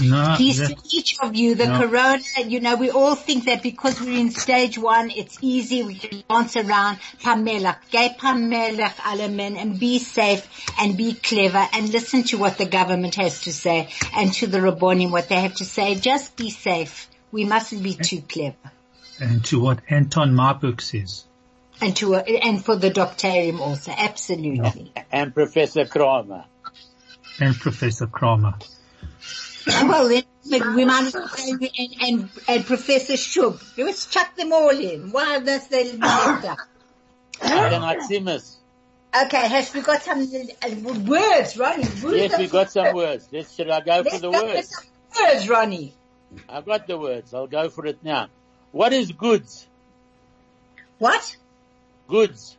No, 0.00 0.34
please 0.36 0.58
that- 0.58 0.68
to 0.68 0.96
each 0.96 1.16
of 1.20 1.34
you, 1.36 1.54
the 1.54 1.66
No. 1.66 1.78
corona, 1.78 2.22
you 2.46 2.60
know, 2.60 2.76
we 2.76 2.90
all 2.90 3.14
think 3.14 3.44
that 3.44 3.62
because 3.62 4.00
we're 4.00 4.18
in 4.18 4.30
stage 4.30 4.78
one, 4.78 5.10
it's 5.10 5.38
easy, 5.40 5.82
we 5.82 5.94
can 5.96 6.22
dance 6.28 6.56
around. 6.56 6.98
Pamela, 7.22 7.78
gay 7.90 8.14
Pamela, 8.18 8.92
alle 9.04 9.28
men, 9.28 9.56
and 9.56 9.78
be 9.78 9.98
safe 9.98 10.46
and 10.80 10.96
be 10.96 11.14
clever 11.14 11.68
and 11.72 11.88
listen 11.90 12.22
to 12.24 12.38
what 12.38 12.58
the 12.58 12.66
government 12.66 13.16
has 13.16 13.42
to 13.42 13.52
say 13.52 13.88
and 14.14 14.32
to 14.34 14.46
the 14.46 14.58
Rabbonim 14.58 15.10
what 15.10 15.28
they 15.28 15.40
have 15.40 15.54
to 15.56 15.64
say. 15.64 15.96
Just 15.96 16.36
be 16.36 16.50
safe. 16.50 17.08
We 17.32 17.44
mustn't 17.44 17.82
be 17.82 17.94
too 17.94 18.22
clever. 18.22 18.56
And 19.20 19.44
to 19.46 19.60
what 19.60 19.80
Anton 19.88 20.34
Marburg 20.34 20.80
says. 20.80 21.24
And 21.80 21.94
to, 21.96 22.16
and 22.16 22.64
for 22.64 22.76
the 22.76 22.90
doctorium 22.90 23.60
also, 23.60 23.92
absolutely. 23.96 24.92
and 25.12 25.34
Professor 25.34 25.84
Kramer. 25.84 26.44
And 27.40 27.54
Professor 27.56 28.06
Kramer. 28.06 28.54
Well, 29.66 30.08
then 30.08 30.74
we 30.74 30.86
might 30.86 31.08
as 31.08 31.14
well 31.14 31.28
say, 31.28 31.50
and, 31.50 31.94
and, 32.00 32.30
and 32.48 32.64
Professor 32.64 33.14
Schoub. 33.14 33.60
Let's 33.76 34.06
chuck 34.06 34.34
them 34.34 34.50
all 34.50 34.70
in. 34.70 35.10
Why 35.10 35.40
does 35.40 35.68
they 35.68 35.92
left 35.92 36.44
out? 36.46 36.58
Then 37.42 37.82
Atzimus. 37.82 38.56
Okay, 39.14 39.48
has 39.48 39.72
we 39.74 39.82
got 39.82 40.02
some 40.02 40.20
uh, 40.20 40.98
words, 41.00 41.56
Ronnie? 41.56 41.82
Yes, 41.82 42.38
we 42.38 42.44
of- 42.46 42.50
got 42.50 42.70
some 42.70 42.94
words. 42.94 43.28
Let's, 43.30 43.54
should 43.54 43.70
I 43.70 43.80
go 43.80 44.02
for 44.02 44.10
Let's 44.10 44.20
the 44.20 44.30
go 44.30 44.38
for 44.38 44.46
words? 44.46 44.70
some 44.70 45.26
words, 45.26 45.48
Ronnie. 45.48 45.94
I've 46.48 46.66
got 46.66 46.86
the 46.86 46.98
words. 46.98 47.32
I'll 47.32 47.46
go 47.46 47.68
for 47.68 47.86
it 47.86 47.98
now. 48.02 48.28
What 48.72 48.92
is 48.92 49.12
goods? 49.12 49.66
What? 50.98 51.36
Goods. 52.08 52.56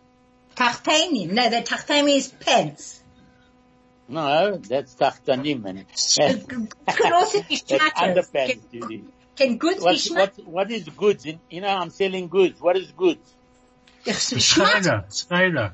Tachtenim. 0.55 1.31
No, 1.31 1.49
the 1.49 1.57
tachtenim 1.57 2.15
is 2.15 2.27
pants. 2.27 3.01
No, 4.07 4.57
that's 4.57 4.95
tachtanim. 4.95 5.65
And 5.65 5.79
It 5.79 6.47
could 6.97 7.11
also 7.11 7.41
be 7.43 7.55
that's 7.67 7.69
shatters. 7.69 7.91
underpants, 8.31 8.47
Can, 8.71 8.81
Judy. 8.81 9.03
can 9.35 9.57
goods 9.57 9.77
be 9.79 9.83
What, 9.83 9.95
schmatters? 9.95 10.37
what, 10.45 10.47
what 10.47 10.71
is 10.71 10.89
goods? 10.89 11.25
In, 11.25 11.39
you 11.49 11.61
know, 11.61 11.67
I'm 11.67 11.89
selling 11.91 12.27
goods. 12.27 12.59
What 12.59 12.75
is 12.77 12.91
goods? 12.91 13.35
Schmatters. 14.05 14.47
Skyra, 14.85 15.27
Skyra. 15.27 15.73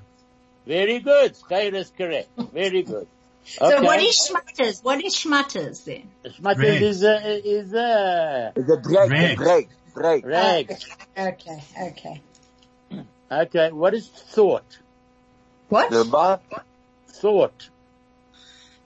Very 0.66 1.00
good. 1.00 1.36
Skyr 1.36 1.74
is 1.76 1.92
correct. 1.98 2.30
Very 2.54 2.82
good. 2.84 3.08
So 3.46 3.64
what 3.84 3.98
Okay. 4.00 4.06
is 4.06 4.30
schmatters? 4.32 4.84
What 4.84 5.04
is 5.04 5.16
schmatters 5.16 5.86
then? 5.86 6.10
Schmatters 6.26 6.58
Rag. 6.58 6.82
is 6.82 7.04
a, 7.04 7.48
is 7.48 7.74
a, 7.74 8.52
The 8.56 8.80
drag, 8.84 9.10
the 9.10 9.16
Rag. 9.16 9.38
drag. 9.38 9.70
Reg. 9.96 10.24
Rag. 10.26 10.66
Okay, 11.18 11.64
okay. 11.82 12.22
Okay, 13.32 13.72
what 13.72 13.94
is 13.94 14.08
thought? 14.08 14.80
What? 15.70 15.90
The 15.90 16.04
what? 16.06 16.42
Thought. 17.08 17.70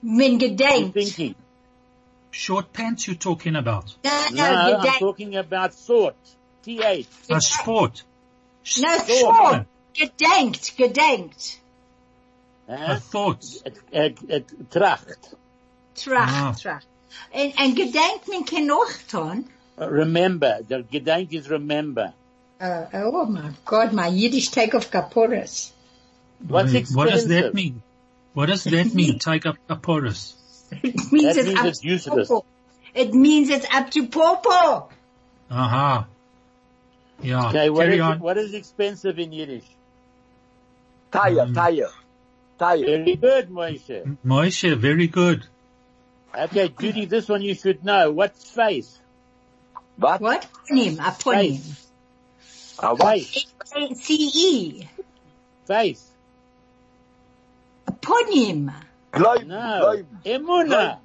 Min 0.02 0.38
gedenkt. 0.38 0.94
Thinking. 0.94 1.34
Short 2.30 2.72
pants 2.72 3.06
you're 3.06 3.16
talking 3.18 3.56
about. 3.56 3.94
No, 4.04 4.10
no, 4.32 4.36
No, 4.36 4.44
I'm 4.44 4.80
gedenkt. 4.80 4.98
talking 4.98 5.36
about 5.36 5.74
thought. 5.74 6.16
T-H. 6.62 7.06
A 7.30 7.40
sport. 7.40 8.02
No, 8.78 8.98
Thought. 8.98 9.08
sure. 9.08 9.66
Gedenkt, 9.92 10.68
gedenkt. 10.76 11.60
A 12.68 12.98
thought. 13.00 13.60
Het, 13.62 13.80
het, 13.90 14.18
het 14.28 14.52
tracht. 14.68 15.34
Tracht, 15.92 16.32
Ah. 16.34 16.54
tracht. 16.54 16.86
En, 17.32 17.52
en 17.54 17.76
gedenkt 17.76 18.26
men 18.26 18.44
kan 18.44 18.64
nog 18.64 19.04
doen. 19.06 19.50
Remember. 19.86 20.58
The 20.66 20.82
gedenk 20.82 21.32
is 21.32 21.48
remember. 21.48 22.12
Uh, 22.60 22.86
oh 22.94 23.24
my 23.26 23.50
God, 23.64 23.92
my 23.92 24.08
Yiddish 24.08 24.48
take 24.48 24.74
off 24.74 24.90
kaporas. 24.90 25.70
What's 26.46 26.72
Wait, 26.72 26.88
what 26.92 27.08
does 27.10 27.26
that 27.28 27.54
mean? 27.54 27.82
What 28.34 28.46
does 28.46 28.64
that 28.64 28.94
mean? 28.94 29.18
Take 29.18 29.46
up 29.46 29.56
a 29.68 29.76
porous. 29.76 30.34
It 30.70 30.94
means 31.10 31.34
That 31.34 31.38
it's 31.38 31.46
means 31.48 31.58
up 31.58 31.66
it's 31.66 31.78
to 31.80 31.88
useless. 31.88 32.28
popo. 32.28 32.44
It 32.94 33.12
means 33.14 33.48
it's 33.50 33.66
up 33.72 33.90
to 33.90 34.06
popo. 34.06 34.88
Aha. 35.50 36.06
Yeah. 37.22 37.48
Okay, 37.48 37.70
what 37.70 37.84
Carry 37.86 37.94
is, 37.96 38.00
on. 38.02 38.20
what 38.20 38.38
is 38.38 38.54
expensive 38.54 39.18
in 39.18 39.32
Yiddish? 39.32 39.64
Tire, 41.10 41.40
Um, 41.40 41.54
tire, 41.54 41.88
tire. 42.58 42.84
Very 42.84 43.16
good, 43.16 43.50
Moshe. 43.50 44.16
Moshe, 44.24 44.76
very 44.78 45.08
good. 45.08 45.44
Okay, 46.38 46.72
Judy, 46.78 47.06
this 47.06 47.28
one 47.28 47.42
you 47.42 47.54
should 47.54 47.84
know. 47.84 48.12
What's 48.12 48.48
face? 48.48 48.99
What? 50.00 50.20
What? 50.20 50.46
Ponim, 50.68 50.94
upon 50.94 51.44
him. 51.44 51.56
Face. 51.56 51.86
A 52.78 52.94
what? 52.94 53.20
Face. 53.20 54.02
C-E. 54.02 54.88
Face. 55.66 56.10
Upon 57.86 58.32
him. 58.32 58.72
No. 59.14 59.36
Emuna. 60.24 60.98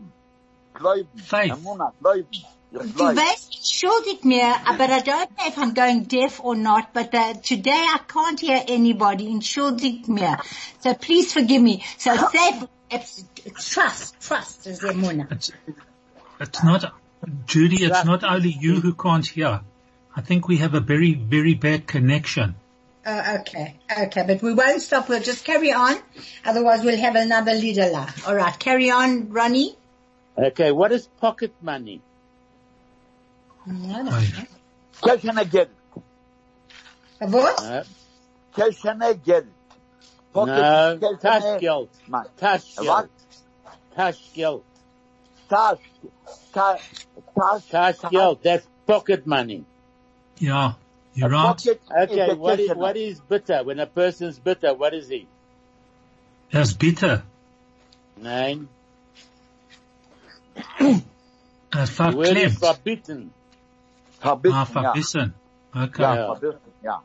gläuben. 0.74 1.20
Faith. 1.20 1.52
Amuna, 1.52 1.94
gläuben. 2.00 2.28
Ich 2.32 2.46
Du 2.72 2.82
weißt, 2.82 3.56
entschuldigt 3.56 4.26
mir, 4.26 4.54
but 4.78 4.90
I 4.90 5.00
don't 5.00 5.30
know 5.38 5.48
if 5.48 5.58
I'm 5.58 5.74
going 5.74 6.04
deaf 6.10 6.42
or 6.44 6.56
not, 6.56 6.92
but 6.94 7.14
uh, 7.14 7.34
today 7.36 7.72
I 7.72 8.00
can't 8.06 8.38
hear 8.38 8.62
anybody, 8.68 9.32
entschuldigt 9.32 10.10
mir. 10.10 10.40
So 10.82 10.94
please 10.94 11.32
forgive 11.32 11.62
me. 11.62 11.84
So 11.98 12.12
say, 12.18 12.68
trust, 13.58 14.20
trust 14.20 14.68
is 14.68 14.82
emuna. 14.82 15.32
It's, 15.32 15.52
it's 16.42 16.64
not, 16.64 16.92
Judy, 17.46 17.84
it's 17.86 18.06
not 18.06 18.24
only 18.24 18.50
you 18.60 18.80
who 18.82 18.94
can't 18.94 19.26
hear. 19.26 19.62
I 20.16 20.22
think 20.22 20.48
we 20.48 20.58
have 20.58 20.74
a 20.74 20.80
very, 20.80 21.14
very 21.14 21.54
bad 21.54 21.88
connection. 21.88 22.56
Oh, 23.06 23.36
okay, 23.42 23.76
okay, 24.06 24.24
but 24.26 24.42
we 24.42 24.54
won't 24.54 24.82
stop. 24.82 25.10
We'll 25.10 25.22
just 25.22 25.44
carry 25.46 25.72
on. 25.74 25.96
Otherwise, 26.44 26.84
we'll 26.84 26.98
have 26.98 27.16
another 27.16 27.54
leader. 27.54 27.90
la. 27.92 28.08
All 28.26 28.36
right, 28.36 28.58
carry 28.58 28.90
on, 28.90 29.30
Ronnie. 29.30 29.76
Okay, 30.38 30.72
what 30.72 30.92
is 30.92 31.08
pocket 31.22 31.54
money? 31.62 32.02
No, 33.68 34.02
no. 34.02 34.12
Aye. 34.12 34.48
Kelchene 35.02 35.50
Geld. 35.52 35.70
What? 37.20 37.60
Uh, 37.62 37.84
Kelchene 38.56 39.24
Geld. 39.24 39.48
Pocket 40.34 40.52
no, 40.52 40.98
Kelchene- 41.02 41.22
Taschgeld. 41.22 41.90
Nein. 42.08 42.24
Taschgeld. 42.40 42.86
What? 43.98 44.64
Taschgeld. 45.50 45.80
Tasch. 46.54 46.80
Ta- 47.36 47.60
Tasch. 47.70 47.70
Taschgeld. 47.72 48.42
That's 48.44 48.68
pocket 48.86 49.26
money. 49.28 49.66
Yeah. 50.40 50.74
You're 51.14 51.30
A 51.30 51.32
right. 51.32 51.56
pocket 51.58 51.82
Okay, 51.90 52.34
what 52.34 52.60
is, 52.60 52.70
what 52.76 52.98
is 52.98 53.20
bitter? 53.22 53.64
When 53.64 53.80
a 53.80 53.86
person's 53.86 54.38
bitter, 54.40 54.74
what 54.74 54.94
is 54.94 55.08
he? 55.08 55.28
That's 56.52 56.74
bitter. 56.74 57.24
Nine. 58.18 58.68
Uh, 60.80 61.00
The 61.72 62.14
word 62.16 62.38
is 62.38 62.56
verklemmt. 62.56 62.60
forbidden. 62.60 63.32
Verbissen, 64.22 64.54
Ah, 64.54 64.68
ja. 64.74 64.94
verbissen. 64.94 65.34
Okay. 65.76 66.04
Ja, 66.04 66.16
Ja. 66.16 66.28
verbissen, 66.34 66.60
ja. 66.84 67.00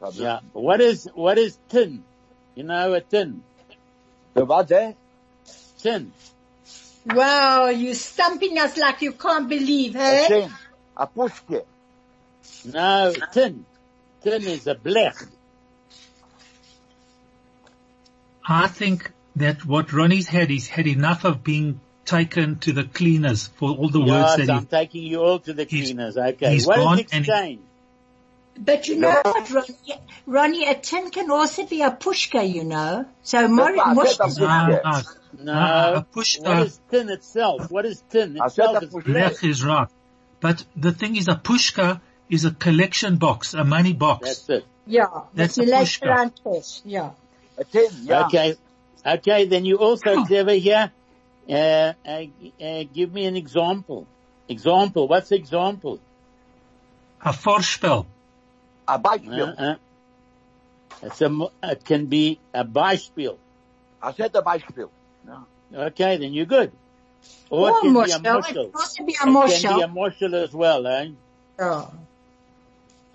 Verbissen. 0.00 0.22
Yeah. 0.22 0.40
What 0.52 0.80
is, 0.80 1.08
what 1.14 1.38
is 1.38 1.58
tin? 1.68 2.02
You 2.54 2.64
know 2.64 2.92
a 2.94 3.00
tin? 3.00 3.42
The 4.34 4.44
what, 4.44 4.70
eh? 4.72 4.92
Tin. 5.78 6.12
Wow, 7.06 7.68
you're 7.68 7.94
stumping 7.94 8.58
us 8.58 8.76
like 8.76 9.02
you 9.02 9.12
can't 9.12 9.48
believe, 9.48 9.94
A 9.94 9.98
hey? 9.98 10.24
tin. 10.28 10.50
A 10.96 11.06
pushke. 11.06 11.64
No, 12.64 13.12
tin. 13.32 13.64
Tin 14.22 14.42
is 14.42 14.66
a 14.66 14.74
blech. 14.74 15.28
I 18.46 18.68
think 18.68 19.10
that 19.36 19.64
what 19.64 19.92
Ronnie's 19.92 20.28
had, 20.28 20.50
he's 20.50 20.68
had 20.68 20.86
enough 20.86 21.24
of 21.24 21.42
being 21.44 21.80
taken 22.04 22.58
to 22.60 22.72
the 22.72 22.84
cleaners 22.84 23.46
for 23.48 23.70
all 23.70 23.88
the 23.88 24.00
words 24.00 24.10
Yes, 24.10 24.36
that 24.36 24.50
I'm 24.50 24.60
he, 24.60 24.66
taking 24.66 25.02
you 25.04 25.22
all 25.22 25.38
to 25.40 25.52
the 25.54 25.64
cleaners. 25.66 26.16
Okay. 26.16 26.52
he's 26.52 26.66
What 26.66 26.76
gone 26.76 26.98
is 27.00 27.06
and 27.12 27.24
he- 27.24 27.30
exchange? 27.32 27.60
But 28.56 28.86
you 28.88 28.96
know 28.96 29.20
what, 29.24 29.50
Ronnie? 29.50 30.00
Ronnie, 30.26 30.68
a 30.68 30.74
tin 30.74 31.10
can 31.10 31.30
also 31.30 31.66
be 31.66 31.82
a 31.82 31.90
pushka, 31.90 32.48
you 32.48 32.64
know. 32.64 33.04
So 33.22 33.48
Mor- 33.48 33.68
I 33.78 33.94
Moshe, 33.94 34.32
said 34.32 34.42
a 34.42 34.46
Ah, 34.46 34.80
ah, 34.84 35.02
No. 35.40 35.52
Ah, 35.52 35.94
a 35.94 36.02
push- 36.02 36.38
what 36.38 36.58
is 36.66 36.80
tin 36.90 37.10
itself? 37.10 37.70
What 37.70 37.84
is 37.84 38.02
tin 38.10 38.36
itself? 38.36 38.76
a 38.76 38.84
It's 38.84 38.92
push- 38.94 39.04
blech. 39.04 39.14
Lech 39.14 39.44
is 39.44 39.64
right. 39.64 39.88
But 40.40 40.64
the 40.76 40.92
thing 40.92 41.16
is 41.16 41.26
a 41.28 41.34
pushka 41.34 42.00
is 42.30 42.44
a 42.44 42.52
collection 42.52 43.16
box, 43.16 43.54
a 43.54 43.64
money 43.64 43.92
box. 43.92 44.28
That's 44.28 44.48
it. 44.50 44.64
yeah, 44.86 45.06
That's 45.34 45.56
you 45.58 45.64
a 45.64 45.66
pushka. 45.66 46.06
around 46.06 46.32
cash, 46.44 46.80
yeah. 46.84 47.10
A 47.58 47.64
tin, 47.64 47.90
ja. 48.04 48.26
Okay. 48.26 48.56
Okay, 49.04 49.46
then 49.46 49.64
you 49.64 49.78
also 49.78 50.24
clever 50.24 50.52
here. 50.52 50.90
Uh, 51.48 51.52
uh, 51.52 52.24
uh, 52.62 52.84
give 52.94 53.12
me 53.12 53.26
an 53.26 53.36
example. 53.36 54.06
Example. 54.48 55.08
What's 55.08 55.30
example? 55.32 55.98
A 57.20 57.32
voorspel. 57.32 58.06
A 58.86 58.98
Beispiel. 58.98 59.54
Uh, 59.58 59.62
uh, 59.62 59.74
it's 61.02 61.20
a, 61.20 61.46
it 61.62 61.84
can 61.84 62.06
be 62.06 62.38
a 62.52 62.64
Beispiel. 62.64 63.36
I 64.02 64.12
said 64.12 64.34
a 64.36 64.42
Beispiel. 64.42 64.90
Ja. 65.26 65.38
Okay, 65.86 66.16
then 66.18 66.32
you're 66.32 66.46
good. 66.46 66.70
Or 67.50 67.70
Or 67.70 67.78
it 67.78 67.80
can 67.80 67.92
be 67.94 68.10
a 68.10 68.18
moshel, 68.18 68.66
it 68.68 68.96
can 68.96 69.06
be 69.06 69.12
a 69.12 69.46
It 69.46 69.62
can 69.62 69.76
be 69.76 69.82
a 69.82 69.88
moshel. 69.88 69.94
moshel 69.94 70.34
as 70.44 70.52
well, 70.52 70.86
eh? 70.86 71.08
Yeah. 71.58 71.86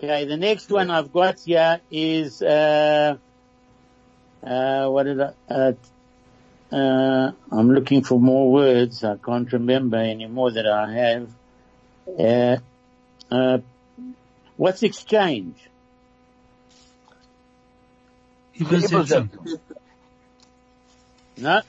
Okay, 0.02 0.24
the 0.24 0.36
next 0.36 0.70
one 0.70 0.90
I've 0.90 1.12
got 1.12 1.40
here 1.40 1.80
is, 1.90 2.42
uh, 2.42 3.16
uh, 4.42 4.88
what 4.88 5.02
did 5.04 5.20
I, 5.20 5.32
uh, 5.48 5.72
uh, 6.72 7.32
I'm 7.52 7.70
looking 7.70 8.02
for 8.02 8.18
more 8.18 8.50
words. 8.50 9.04
I 9.04 9.16
can't 9.16 9.52
remember 9.52 9.98
anymore 9.98 10.52
that 10.52 10.66
I 10.66 10.92
have. 10.92 11.30
Uh, 12.18 12.56
uh, 13.30 13.58
what's 14.60 14.82
exchange? 14.82 15.56
Übersetzung. 18.58 19.30
No? 21.38 21.62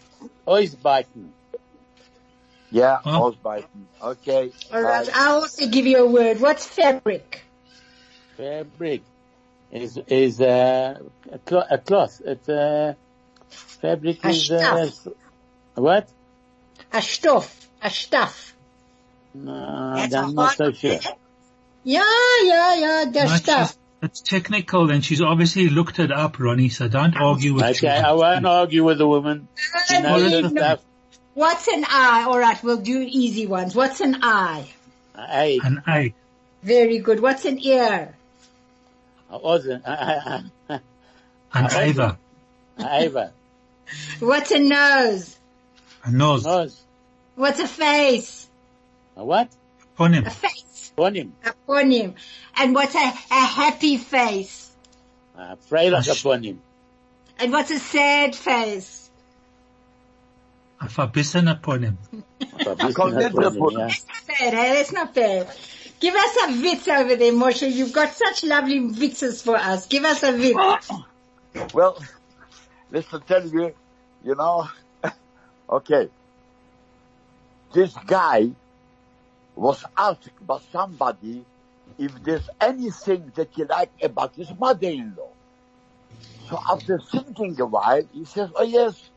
Oisbiten. 0.45 1.31
Yeah, 2.69 2.99
Oh. 3.05 3.31
ausbeißen. 3.31 3.85
Okay. 4.01 4.51
All 4.73 4.81
right, 4.81 5.09
I'll 5.13 5.41
also 5.41 5.67
give 5.67 5.85
you 5.87 5.97
a 6.03 6.05
word. 6.07 6.39
What's 6.41 6.65
fabric? 6.65 7.43
Fabric 8.37 9.01
is, 9.71 9.97
is, 10.07 10.39
uh, 10.41 10.99
a, 11.31 11.37
clo- 11.39 11.67
a 11.69 11.77
cloth. 11.77 12.21
It's, 12.25 12.47
uh, 12.49 12.93
fabric 13.81 14.23
A 14.23 14.29
is, 14.29 14.51
uh, 14.51 14.89
what? 15.75 16.07
A 16.93 17.01
stuff. 17.01 17.67
a 17.81 17.89
stuff. 17.89 18.53
No, 19.33 19.95
That's 19.95 20.13
I'm 20.13 20.35
not 20.35 20.55
so 20.57 20.71
sure. 20.71 20.91
word. 20.91 21.05
Yeah, 21.83 22.03
yeah, 22.43 22.75
yeah, 22.75 23.05
the 23.11 23.23
No, 23.25 23.35
stuff. 23.35 23.59
just- 23.69 23.77
it's 24.03 24.21
technical 24.21 24.89
and 24.89 25.05
she's 25.05 25.21
obviously 25.21 25.69
looked 25.69 25.99
it 25.99 26.11
up, 26.11 26.39
Ronnie, 26.39 26.69
so 26.69 26.87
don't 26.87 27.15
argue 27.15 27.53
with 27.53 27.63
Okay. 27.77 27.87
I 27.89 28.13
won't 28.13 28.45
argue 28.45 28.83
with 28.83 28.97
the 28.97 29.07
woman. 29.07 29.47
She 29.87 29.95
Uh, 29.97 29.99
knows 30.01 30.31
her 30.31 30.41
no. 30.41 30.49
stuff. 30.49 30.79
What's 31.35 31.67
an 31.67 31.85
eye? 31.87 32.23
All 32.27 32.39
right, 32.39 32.61
we'll 32.63 32.77
do 32.81 32.99
easy 33.07 33.45
ones. 33.47 33.75
What's 33.75 34.01
an 34.01 34.17
eye? 34.23 34.67
Hey, 35.15 35.59
An 35.63 35.83
A. 35.87 36.13
Very 36.63 36.99
good. 36.99 37.19
What's 37.19 37.45
an 37.45 37.59
ear? 37.59 38.15
Ozen, 39.31 39.81
An 39.85 40.51
Ah, 41.53 41.79
Ava. 41.79 42.17
Ava, 42.79 43.31
What's 44.19 44.51
a 44.51 44.59
nose? 44.59 45.37
A 46.03 46.11
nose. 46.11 46.43
nose. 46.45 46.81
What's 47.35 47.59
a 47.59 47.67
face? 47.67 48.47
A 49.15 49.23
what? 49.23 49.49
Upon. 49.95 50.15
A 50.15 50.29
face. 50.29 50.63
On 51.01 51.15
him. 51.15 51.33
Upon 51.43 51.89
him. 51.89 52.13
And 52.57 52.75
what's 52.75 52.93
a, 52.93 52.99
a 52.99 53.45
happy 53.59 53.97
face? 53.97 54.69
Uh, 55.35 55.55
Freilich 55.67 56.07
Ash. 56.07 56.19
upon 56.21 56.43
him. 56.43 56.61
And 57.39 57.51
what's 57.51 57.71
a 57.71 57.79
sad 57.79 58.35
face? 58.35 59.09
A 60.79 60.87
verbissen 60.87 61.47
upon 61.47 61.81
him. 61.83 61.97
Verbissen 62.63 62.93
kommt 62.93 63.15
nicht 63.15 63.29
upon 63.31 63.43
him, 63.45 63.53
davon. 63.53 63.79
ja. 63.79 63.87
Bad, 64.27 64.53
hey? 64.53 64.73
That's 64.75 64.91
not 64.91 65.15
bad. 65.15 65.49
Give 65.99 66.13
us 66.13 66.35
a 66.35 66.47
witz 66.61 66.87
over 66.87 67.15
there, 67.15 67.33
Moshe. 67.33 67.71
You've 67.71 67.93
got 67.93 68.13
such 68.13 68.43
lovely 68.43 68.79
witzes 68.79 69.43
for 69.43 69.55
us. 69.55 69.87
Give 69.87 70.05
us 70.05 70.21
a 70.23 70.33
witz. 70.33 70.89
Well, 71.73 71.97
let's 72.91 73.07
tell 73.27 73.45
you, 73.45 73.73
you 74.23 74.35
know, 74.35 74.69
okay. 75.69 76.09
This 77.73 77.93
guy 78.05 78.51
was 79.55 79.83
asked 79.97 80.29
by 80.41 80.59
somebody 80.71 81.45
if 81.97 82.11
there's 82.23 82.49
anything 82.59 83.31
that 83.35 83.57
you 83.57 83.65
like 83.65 83.91
about 84.01 84.35
his 84.35 84.49
mother-in-law. 84.59 85.29
So 86.49 86.59
after 86.69 86.99
thinking 86.99 87.59
a 87.59 87.65
while, 87.65 88.01
he 88.11 88.25
says, 88.25 88.49
oh 88.55 88.63
yes, 88.63 89.09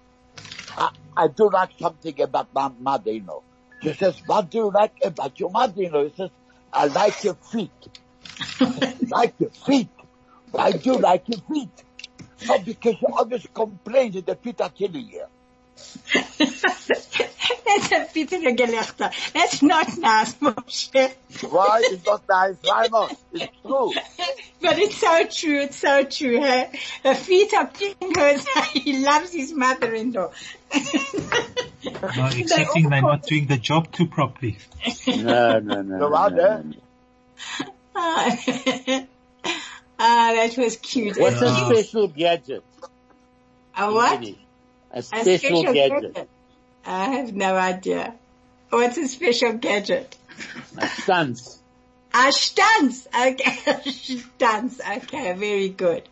I, 0.76 0.90
I 1.16 1.28
do 1.28 1.50
like 1.50 1.70
something 1.78 2.20
about 2.20 2.52
my 2.54 2.70
mother-in-law. 2.78 3.42
She 3.82 3.92
says, 3.94 4.20
what 4.26 4.50
do 4.50 4.58
you 4.58 4.70
like 4.70 4.94
about 5.02 5.38
your 5.38 5.50
mother-in-law? 5.50 6.04
He 6.04 6.14
says, 6.16 6.30
I 6.72 6.86
like 6.86 7.22
your 7.24 7.34
feet. 7.34 7.70
like 9.10 9.34
your 9.38 9.50
feet. 9.50 9.90
Why 10.50 10.72
do 10.72 10.98
like 10.98 11.28
your 11.28 11.40
feet? 11.52 11.84
Oh, 12.48 12.58
because 12.58 12.94
you 13.00 13.08
always 13.16 13.46
complain 13.54 14.12
that 14.12 14.26
the 14.26 14.36
feet 14.36 14.60
are 14.60 14.70
killing 14.70 15.08
you. 15.08 15.24
That's 17.66 17.92
a 17.92 18.06
bittere 18.12 18.54
Gelächter. 18.54 19.10
That's 19.32 19.62
not 19.62 19.96
nice, 19.98 20.34
Moshe. 20.34 21.12
Why? 21.50 21.80
It's 21.84 22.04
not 22.06 22.22
nice. 22.28 22.56
Why 22.62 22.88
not? 22.90 23.16
It's 23.32 23.52
true. 23.62 23.92
But 24.60 24.78
it's 24.78 24.96
so 24.96 25.24
true. 25.26 25.60
It's 25.62 25.76
so 25.76 26.04
true. 26.04 26.40
Her, 26.40 26.70
her 27.04 27.14
feet 27.14 27.54
are 27.54 27.66
picking 27.66 28.14
her. 28.14 28.36
He 28.72 29.04
loves 29.04 29.32
his 29.32 29.52
mother-in-law. 29.52 30.30
No, 31.84 32.26
excepting 32.26 32.88
they're 32.88 33.02
not 33.02 33.24
doing 33.24 33.46
the 33.46 33.58
job 33.58 33.92
too 33.92 34.06
properly. 34.06 34.56
No, 35.06 35.58
no, 35.58 35.82
no. 35.82 35.98
So 35.98 35.98
no, 35.98 36.08
what, 36.08 36.34
no, 36.34 36.44
eh? 36.44 36.62
no. 37.94 39.06
Ah, 39.96 40.32
that 40.34 40.56
was 40.58 40.76
cute. 40.76 41.16
What's 41.18 41.40
a 41.40 41.54
special 41.54 42.08
gadget? 42.08 42.64
A 43.76 43.92
what? 43.92 44.24
A 44.24 44.98
A 44.98 45.02
special 45.02 45.62
gadget. 45.62 46.14
gadget. 46.14 46.28
I 46.86 47.04
have 47.16 47.34
no 47.34 47.56
idea. 47.56 48.14
What's 48.70 48.98
a 48.98 49.08
special 49.08 49.54
gadget? 49.54 50.16
A 50.78 50.86
stance. 50.86 51.60
A 52.12 52.30
Stanz. 52.30 53.08
Okay, 53.12 53.56
Stanz. 53.90 54.80
Okay, 54.80 55.32
very 55.34 55.68
good. 55.70 56.02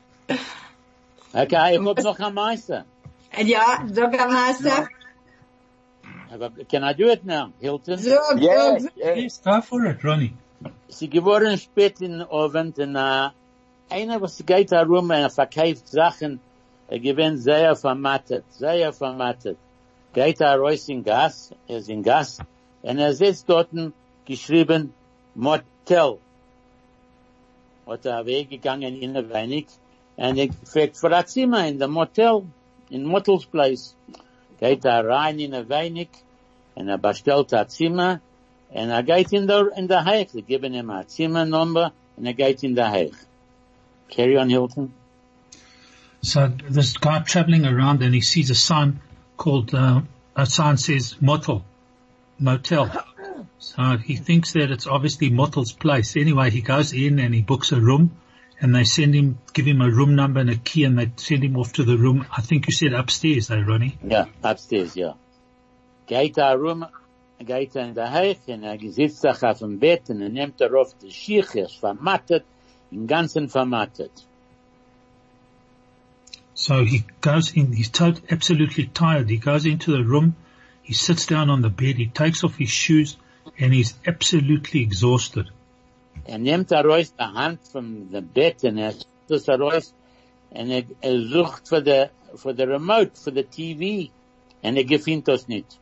Okay, 1.34 1.74
ich 1.76 1.80
hab 1.86 2.02
noch 2.02 2.18
ein 2.20 2.34
Meister. 2.34 2.84
And 3.32 3.48
ja, 3.48 3.86
sag 3.92 4.12
Meister. 4.12 4.88
Can 6.68 6.82
I 6.82 6.92
do 6.94 7.08
it 7.10 7.24
now, 7.24 7.52
Hilton? 7.60 7.98
Sag, 7.98 8.40
Yes, 8.40 8.82
sag. 8.82 8.92
yes. 8.96 9.16
Yes, 9.18 9.38
go 9.44 9.60
for 9.60 9.84
it, 9.86 10.02
Ronnie. 10.02 10.32
Sie 10.88 11.08
geworden 11.08 11.56
spät 11.58 12.00
in 12.00 12.18
den 12.18 12.22
Abend 12.22 12.78
und 12.78 12.96
einer, 12.96 14.20
was 14.20 14.42
geht 14.44 14.70
herum 14.72 15.10
und 15.10 15.10
er 15.10 15.30
verkauft 15.30 15.88
Sachen, 15.88 16.40
er 16.88 16.98
gewinnt 16.98 17.42
sehr 17.42 17.76
vermattet, 17.76 18.44
sehr 18.50 18.92
vermattet. 18.92 19.56
Geht 20.12 20.40
er 20.40 20.58
raus 20.58 20.88
in 20.88 21.02
Gas, 21.02 21.52
er 21.68 21.78
ist 21.78 21.88
in 21.88 22.02
Gas, 22.02 22.38
und 22.82 22.98
er 22.98 23.14
sitzt 23.14 23.48
dort 23.48 23.70
geschrieben 24.26 24.92
Motel. 25.34 26.18
Hat 27.86 28.04
er 28.06 28.26
weggegangen 28.26 29.00
in 29.00 29.16
ein 29.16 29.28
wenig, 29.30 29.66
und 30.16 30.36
er 30.36 30.48
fragt 30.64 30.96
für 30.96 31.16
ein 31.16 31.26
Zimmer 31.26 31.66
in 31.66 31.78
der 31.78 31.88
Motel, 31.88 32.42
in 32.90 33.04
Motel's 33.04 33.46
Place. 33.46 33.94
Geht 34.60 34.84
er 34.84 35.08
rein 35.08 35.38
in 35.38 35.54
ein 35.54 35.68
wenig, 35.68 36.10
und 36.74 36.88
er 36.88 36.98
bestellt 36.98 37.54
ein 37.54 37.68
Zimmer, 37.68 38.20
and 38.74 38.90
er 38.90 39.02
geht 39.02 39.32
in 39.32 39.46
der, 39.46 39.68
in 39.76 39.88
der 39.88 40.04
Heich. 40.04 40.30
Sie 40.30 40.42
geben 40.42 40.74
ihm 40.74 40.90
ein 40.90 41.08
Zimmernummer, 41.08 41.92
und 42.16 42.26
er 42.26 42.34
geht 42.34 42.62
in 42.62 42.74
der 42.74 42.90
Heich. 42.90 43.14
Carry 44.10 44.36
on, 44.36 44.50
Hilton. 44.50 44.92
So 46.20 46.48
this 46.70 47.00
guy 47.00 47.20
traveling 47.20 47.64
around 47.66 48.02
and 48.02 48.14
he 48.14 48.20
sees 48.20 48.50
a 48.50 48.54
sign 48.54 49.00
called, 49.36 49.74
uh, 49.74 50.02
a 50.36 50.46
sign 50.46 50.76
says 50.76 51.16
motel, 51.20 51.64
motel. 52.38 52.90
So 53.58 53.96
he 53.96 54.16
thinks 54.16 54.52
that 54.54 54.70
it's 54.70 54.86
obviously 54.86 55.30
Motel's 55.30 55.72
place. 55.72 56.16
Anyway, 56.16 56.50
he 56.50 56.62
goes 56.62 56.92
in 56.92 57.20
and 57.20 57.32
he 57.32 57.42
books 57.42 57.70
a 57.70 57.80
room 57.80 58.10
and 58.60 58.74
they 58.74 58.84
send 58.84 59.14
him, 59.14 59.38
give 59.52 59.66
him 59.66 59.80
a 59.80 59.90
room 59.90 60.16
number 60.16 60.40
and 60.40 60.50
a 60.50 60.56
key 60.56 60.84
and 60.84 60.98
they 60.98 61.12
send 61.16 61.44
him 61.44 61.56
off 61.56 61.72
to 61.74 61.84
the 61.84 61.96
room. 61.96 62.26
I 62.36 62.42
think 62.42 62.66
you 62.66 62.72
said 62.72 62.92
upstairs, 62.92 63.50
eh, 63.50 63.62
Ronnie? 63.62 63.98
Ja, 64.02 64.26
upstairs, 64.42 64.96
yeah. 64.96 65.14
Geht 66.06 66.36
geht 67.44 67.76
in 67.76 67.94
der 67.94 68.10
Heich, 68.10 68.38
und 68.46 68.62
er 68.62 68.78
sitzt 68.78 69.26
auf 69.26 69.58
dem 69.58 69.78
Bett, 69.78 70.08
und 70.10 70.22
er 70.22 70.28
nimmt 70.28 70.60
er 70.60 70.74
auf 70.74 70.94
die 70.98 71.38
er 71.38 71.64
ist 71.64 71.76
vermattet, 71.76 72.44
im 72.90 73.06
Ganzen 73.06 73.48
vermattet. 73.48 74.12
So 76.54 76.84
he 76.84 77.04
goes 77.20 77.52
in, 77.52 77.72
he's 77.72 77.88
tot 77.88 78.20
absolutely 78.30 78.86
tired. 78.86 79.30
He 79.30 79.38
goes 79.38 79.64
into 79.66 79.92
the 79.92 80.04
room, 80.04 80.36
he 80.82 80.92
sits 80.94 81.26
down 81.26 81.50
on 81.50 81.62
the 81.62 81.70
bed, 81.70 81.96
he 81.96 82.06
takes 82.06 82.44
off 82.44 82.56
his 82.56 82.70
shoes 82.70 83.16
and 83.58 83.72
he's 83.72 83.94
absolutely 84.06 84.82
exhausted. 84.82 85.50
Er 86.28 86.38
nimmt 86.38 86.70
er 86.70 86.84
raus 86.84 87.12
die 87.18 87.24
Hand 87.24 87.60
vom 87.72 88.08
dem 88.12 88.26
Bett, 88.28 88.62
und 88.64 88.78
er 88.78 88.92
schickt 88.92 89.30
es 89.30 89.48
er 89.48 89.58
raus, 89.58 89.92
und 90.50 90.70
er, 90.70 90.84
er 91.00 91.28
sucht 91.28 91.68
für 91.68 91.82
der, 91.82 92.10
für 92.36 92.54
der 92.54 92.68
Remote, 92.68 93.12
für 93.14 93.32
der 93.32 93.50
TV, 93.50 94.10
und 94.62 94.76
er 94.76 94.84
gefindt 94.84 95.26
das 95.26 95.48
nicht. 95.48 95.78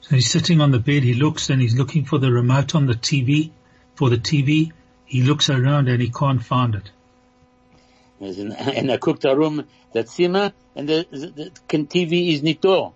So 0.00 0.16
he's 0.16 0.30
sitting 0.30 0.60
on 0.60 0.72
the 0.72 0.78
bed, 0.78 1.04
he 1.04 1.14
looks 1.14 1.50
and 1.50 1.60
he's 1.60 1.76
looking 1.76 2.06
for 2.06 2.18
the 2.18 2.32
remote 2.32 2.74
on 2.74 2.86
the 2.86 2.94
TV, 2.94 3.50
for 3.94 4.08
the 4.08 4.16
TV. 4.16 4.72
He 5.04 5.22
looks 5.22 5.50
around 5.50 5.88
and 5.88 6.00
he 6.00 6.10
can't 6.10 6.42
find 6.42 6.74
it. 6.74 6.90
In- 8.20 8.90
a 8.90 8.96
guckt 8.98 9.24
herum, 9.24 9.64
das 9.92 10.14
Zimmer, 10.14 10.52
und 10.74 10.86
der, 10.86 11.04
der, 11.04 11.50
der 11.72 11.88
TV 11.88 12.12
is 12.12 12.42
da. 12.60 12.92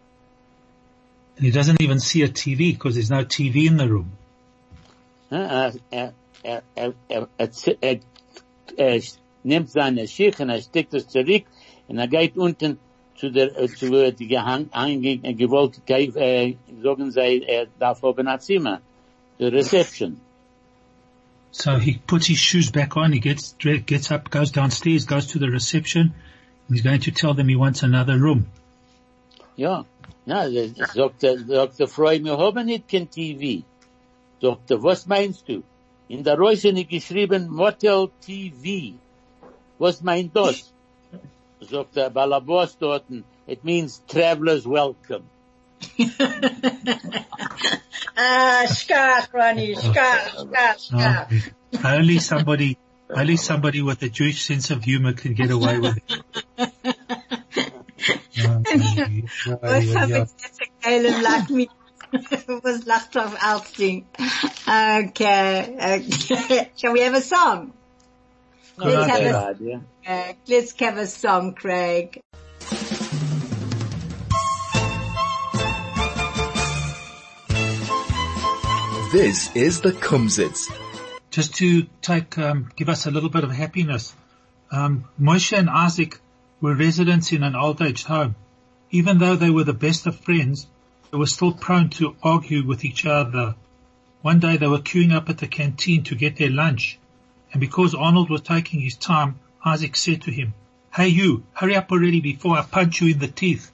And 1.36 1.46
he 1.46 1.50
doesn't 1.50 1.80
even 1.80 1.98
see 1.98 2.22
a 2.22 2.28
TV 2.28 2.72
because 2.72 2.94
there's 2.94 3.10
no 3.10 3.24
TV 3.24 3.66
in 3.66 3.78
the 3.78 3.88
room. 3.88 4.12
Er, 5.30 5.72
nimmt 9.44 9.70
seine 9.70 10.06
Schicht 10.06 10.40
und 10.40 10.50
er 10.50 10.60
steckt 10.60 10.94
es 10.94 11.08
zurück 11.08 11.44
und 11.88 11.98
er 11.98 12.08
geht 12.08 12.36
unten 12.36 12.78
zu 13.16 13.30
der, 13.30 13.56
äh, 13.58 13.68
zu 13.68 13.86
ange, 14.72 15.20
äh, 15.22 15.34
gewollt, 15.34 15.80
äh, 15.88 16.54
sagen 16.82 17.10
sie, 17.10 17.42
er 17.42 17.66
darf 17.78 18.02
oben 18.02 18.28
ein 18.28 18.40
Zimmer. 18.40 18.80
The 19.38 19.46
reception. 19.46 20.20
So 21.54 21.78
he 21.78 21.98
puts 21.98 22.26
his 22.26 22.38
shoes 22.38 22.72
back 22.72 22.96
on, 22.96 23.12
he 23.12 23.20
gets, 23.20 23.52
gets 23.52 24.10
up, 24.10 24.28
goes 24.28 24.50
downstairs, 24.50 25.06
goes 25.06 25.28
to 25.28 25.38
the 25.38 25.48
reception, 25.48 26.12
he's 26.68 26.82
going 26.82 27.02
to 27.02 27.12
tell 27.12 27.32
them 27.32 27.48
he 27.48 27.54
wants 27.54 27.84
another 27.84 28.18
room. 28.18 28.50
Ja. 29.54 29.84
Na, 30.26 30.48
sagt 30.48 31.22
der, 31.22 31.38
sagt 31.46 31.78
der 31.78 31.86
Frau, 31.86 32.10
wir 32.10 32.36
haben 32.38 32.66
nicht 32.66 32.88
kein 32.88 33.06
TV. 33.08 33.62
Sagt 34.42 34.68
er, 34.72 34.82
was 34.82 35.06
meinst 35.06 35.48
du? 35.48 35.62
In 36.08 36.24
der 36.24 36.36
Reuse 36.36 36.72
nicht 36.72 36.90
geschrieben, 36.90 37.48
Motel 37.48 38.10
TV. 38.20 38.94
Was 39.78 40.02
meint 40.02 40.34
das? 40.34 40.72
Der 41.94 42.10
Balabos 42.10 42.76
dort, 42.76 43.04
it 43.46 43.62
means 43.62 44.02
travelers 44.08 44.66
welcome. 44.66 45.22
Ah, 48.16 48.64
skach, 48.68 49.32
Ronnie, 49.32 49.74
skach, 49.74 50.34
skach, 50.36 50.92
Uh, 50.92 51.26
skach. 51.26 51.84
only 51.84 52.18
somebody, 52.18 52.78
only 53.10 53.36
somebody 53.36 53.82
with 53.82 54.02
a 54.02 54.08
Jewish 54.08 54.44
sense 54.44 54.70
of 54.70 54.84
humor 54.84 55.12
can 55.12 55.34
get 55.34 55.50
away 55.50 55.78
with 55.78 55.98
it. 55.98 56.72
Yeah, 58.32 58.58
Was 59.62 59.84
yeah, 59.86 59.98
hab 59.98 60.10
yeah. 60.10 60.24
ich 60.24 60.42
jetzt 60.42 60.60
Geilen 60.82 61.22
lacht 61.22 61.50
mich. 61.50 61.70
Was 62.62 62.84
lacht 62.84 63.16
auf 63.16 63.34
Alsting? 63.42 64.04
Okay, 64.66 65.76
okay. 65.78 66.70
Shall 66.76 66.92
we 66.92 67.00
have 67.00 67.14
a 67.14 67.22
song? 67.22 67.72
Let's 68.76 69.10
have 69.10 69.22
a, 69.22 69.80
uh, 70.06 70.32
let's 70.48 70.74
have 70.80 70.98
a 70.98 71.06
song, 71.06 71.54
Craig. 71.54 72.20
This 79.14 79.54
is 79.54 79.80
the 79.80 79.92
Kumzits. 79.92 80.68
just 81.30 81.54
to 81.58 81.84
take, 82.02 82.36
um, 82.36 82.72
give 82.74 82.88
us 82.88 83.06
a 83.06 83.12
little 83.12 83.28
bit 83.28 83.44
of 83.44 83.52
happiness. 83.52 84.12
Um, 84.72 85.04
Moshe 85.20 85.56
and 85.56 85.70
Isaac 85.70 86.18
were 86.60 86.74
residents 86.74 87.30
in 87.30 87.44
an 87.44 87.54
old 87.54 87.80
age 87.80 88.02
home. 88.02 88.34
Even 88.90 89.18
though 89.18 89.36
they 89.36 89.50
were 89.50 89.62
the 89.62 89.72
best 89.72 90.08
of 90.08 90.18
friends, 90.18 90.66
they 91.12 91.16
were 91.16 91.28
still 91.28 91.52
prone 91.52 91.90
to 91.90 92.16
argue 92.24 92.66
with 92.66 92.84
each 92.84 93.06
other. 93.06 93.54
One 94.22 94.40
day 94.40 94.56
they 94.56 94.66
were 94.66 94.80
queuing 94.80 95.14
up 95.14 95.30
at 95.30 95.38
the 95.38 95.46
canteen 95.46 96.02
to 96.04 96.16
get 96.16 96.36
their 96.36 96.50
lunch, 96.50 96.98
and 97.52 97.60
because 97.60 97.94
Arnold 97.94 98.30
was 98.30 98.40
taking 98.40 98.80
his 98.80 98.96
time, 98.96 99.38
Isaac 99.64 99.94
said 99.94 100.22
to 100.22 100.32
him, 100.32 100.54
Hey 100.92 101.06
you, 101.06 101.44
hurry 101.52 101.76
up 101.76 101.92
already 101.92 102.20
before 102.20 102.58
I 102.58 102.62
punch 102.62 103.00
you 103.00 103.12
in 103.12 103.20
the 103.20 103.28
teeth. 103.28 103.70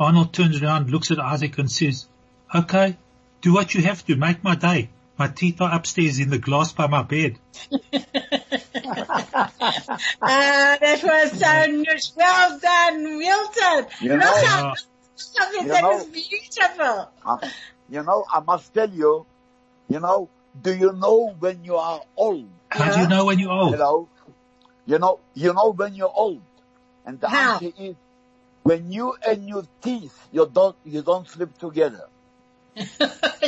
Arnold 0.00 0.32
turns 0.32 0.60
around, 0.60 0.90
looks 0.90 1.12
at 1.12 1.20
Isaac 1.20 1.56
and 1.58 1.70
says, 1.70 2.08
Okay, 2.52 2.96
do 3.40 3.52
what 3.54 3.74
you 3.74 3.82
have 3.82 4.04
to, 4.06 4.16
make 4.16 4.42
my 4.44 4.54
day. 4.54 4.90
My 5.18 5.28
teeth 5.28 5.60
are 5.60 5.74
upstairs 5.74 6.18
in 6.20 6.30
the 6.30 6.38
glass 6.38 6.72
by 6.72 6.86
my 6.86 7.02
bed. 7.02 7.38
Ah, 10.20 10.76
that 10.80 11.02
was 11.02 11.38
so 11.38 11.66
nice. 11.66 12.12
Well 12.16 12.58
done, 12.58 13.18
Milton. 13.18 13.86
You 14.00 14.16
know- 14.16 14.26
Look 14.26 14.42
Yeah. 14.42 14.48
how- 14.48 14.74
Stop 15.16 15.48
it, 15.52 15.62
You 15.62 15.68
that 15.68 15.82
know- 15.82 15.96
was 15.96 16.06
beautiful. 16.06 17.10
Uh, 17.26 17.38
you 17.90 18.02
know, 18.04 18.24
I 18.32 18.38
must 18.40 18.72
tell 18.72 18.88
you, 18.88 19.26
you 19.88 19.98
know, 20.00 20.28
do 20.62 20.72
you 20.74 20.92
know 20.92 21.34
when 21.38 21.64
you 21.64 21.74
are 21.76 22.00
old? 22.16 22.48
How 22.70 22.94
do 22.94 23.00
you 23.00 23.08
know 23.08 23.24
when 23.24 23.38
you're 23.40 23.52
You 23.52 23.58
old? 23.58 23.78
know, 23.78 24.08
you 24.86 24.98
know, 24.98 25.18
you 25.34 25.52
know 25.52 25.70
when 25.70 25.94
you're 25.94 26.12
old. 26.14 26.42
And 27.04 27.18
the 27.20 27.28
How? 27.28 27.54
answer 27.54 27.72
is, 27.78 27.96
when 28.62 28.92
you 28.92 29.14
and 29.26 29.48
your 29.48 29.64
teeth, 29.82 30.14
you 30.30 30.46
don't, 30.52 30.76
you 30.84 31.02
don't 31.02 31.26
sleep 31.28 31.56
together. 31.58 32.06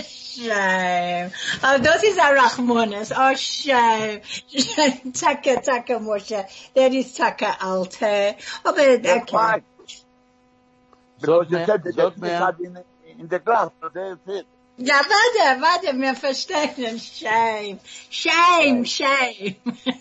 Shame. 0.04 1.30
Oh, 1.62 1.78
das 1.82 2.02
ist 2.02 2.18
ein 2.18 2.36
Rachmones. 2.38 3.12
Oh, 3.12 3.34
shame. 3.36 4.20
Taka, 5.12 5.60
taka, 5.60 5.98
Moshe. 5.98 6.46
That 6.74 6.94
is 6.94 7.12
taka, 7.14 7.56
alte. 7.60 8.36
Oh, 8.64 8.72
but, 8.74 9.02
That's 9.02 9.22
okay. 9.22 9.36
right. 9.36 9.62
Because 11.20 11.46
you 11.50 11.58
said 11.66 11.82
that 11.82 11.94
sag 11.94 12.14
you 12.16 12.24
had 12.30 12.60
in, 12.60 12.78
in 13.20 13.28
the 13.28 13.38
glass, 13.38 13.70
but 13.80 13.94
uh, 13.96 14.14
that's 14.24 14.38
it. 14.38 14.46
Ja, 14.78 15.00
uh, 15.00 15.04
warte, 15.04 15.60
warte, 15.60 15.98
wir 16.00 16.14
verstehen. 16.14 16.98
Shame. 16.98 17.80
Shame, 18.08 18.84
shame. 18.84 19.56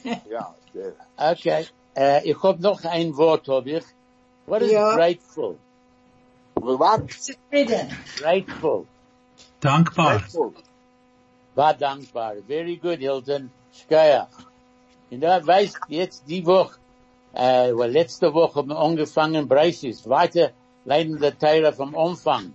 Yeah, 0.05 0.45
yeah. 0.73 1.31
Okay. 1.31 1.67
Äh, 1.97 2.21
ich 2.29 2.41
hab 2.41 2.59
noch 2.59 2.85
ein 2.85 3.17
Wort, 3.17 3.49
hab 3.49 3.67
ich. 3.67 3.83
What 4.45 4.61
is 4.61 4.71
Ja. 4.71 4.95
grateful? 4.95 5.57
What? 6.55 7.11
Zufrieden. 7.11 7.89
Grateful. 8.17 8.87
Dankbar. 9.61 10.23
War 11.55 11.73
dankbar. 11.73 12.35
Very 12.47 12.77
good, 12.77 12.99
Hilton. 12.99 13.51
Schkeier. 13.73 14.27
You 15.09 15.17
know, 15.17 15.45
weißt, 15.45 15.77
jetzt 15.89 16.23
die 16.27 16.45
Woche, 16.45 16.77
äh, 17.33 17.71
well, 17.73 17.91
letzte 17.91 18.33
Woche 18.33 18.55
haben 18.59 18.69
wir 18.69 18.77
angefangen, 18.77 19.47
Breisis, 19.47 20.07
weiter 20.07 20.51
leiden 20.85 21.19
der 21.19 21.37
Teile 21.37 21.73
vom 21.73 21.95
Anfang. 21.95 22.53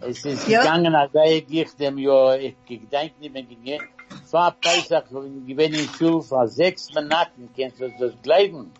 Es 0.00 0.24
ist 0.24 0.46
Ja. 0.48 0.60
gegangen, 0.62 0.94
als 0.94 1.12
sei 1.12 1.44
ich 1.48 1.74
dem 1.76 1.98
Jahr, 1.98 2.38
ich, 2.38 2.54
ich 2.68 2.80
denke 2.88 3.14
nicht 3.20 3.32
mehr 3.32 3.42
gegangen, 3.42 3.88
vor 4.30 4.54
Pesach, 4.60 5.04
ich 5.46 5.56
bin 5.56 5.72
in 5.74 5.88
Schule 5.88 6.22
vor 6.22 6.46
sechs 6.48 6.92
Monaten, 6.94 7.48
kannst 7.56 7.80
du 7.80 7.88
das 7.98 8.12
glauben? 8.22 8.70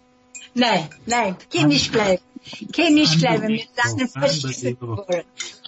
Nein, 0.55 0.89
nein, 1.07 1.37
kann 1.53 1.69
nicht 1.69 1.91
bleiben. 1.91 2.23
Kann 2.77 2.95
nicht 2.95 3.19
bleiben. 3.19 3.49
Wir 3.49 3.65
sind 3.85 4.15
Unbelievable. 4.15 5.25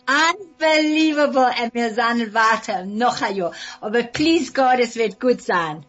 Verschissen 0.06 0.58
geworden. 0.58 1.24
Unbelievable. 1.28 1.50
Und 1.62 1.74
wir 1.74 1.94
sind 1.94 2.34
weiter, 2.34 2.84
noch 2.84 3.22
ein 3.22 3.36
Jahr. 3.36 3.52
Aber 3.80 4.02
please 4.02 4.52
God, 4.52 4.78
es 4.80 4.96
wird 4.96 5.20
gut 5.20 5.42
sein. 5.42 5.84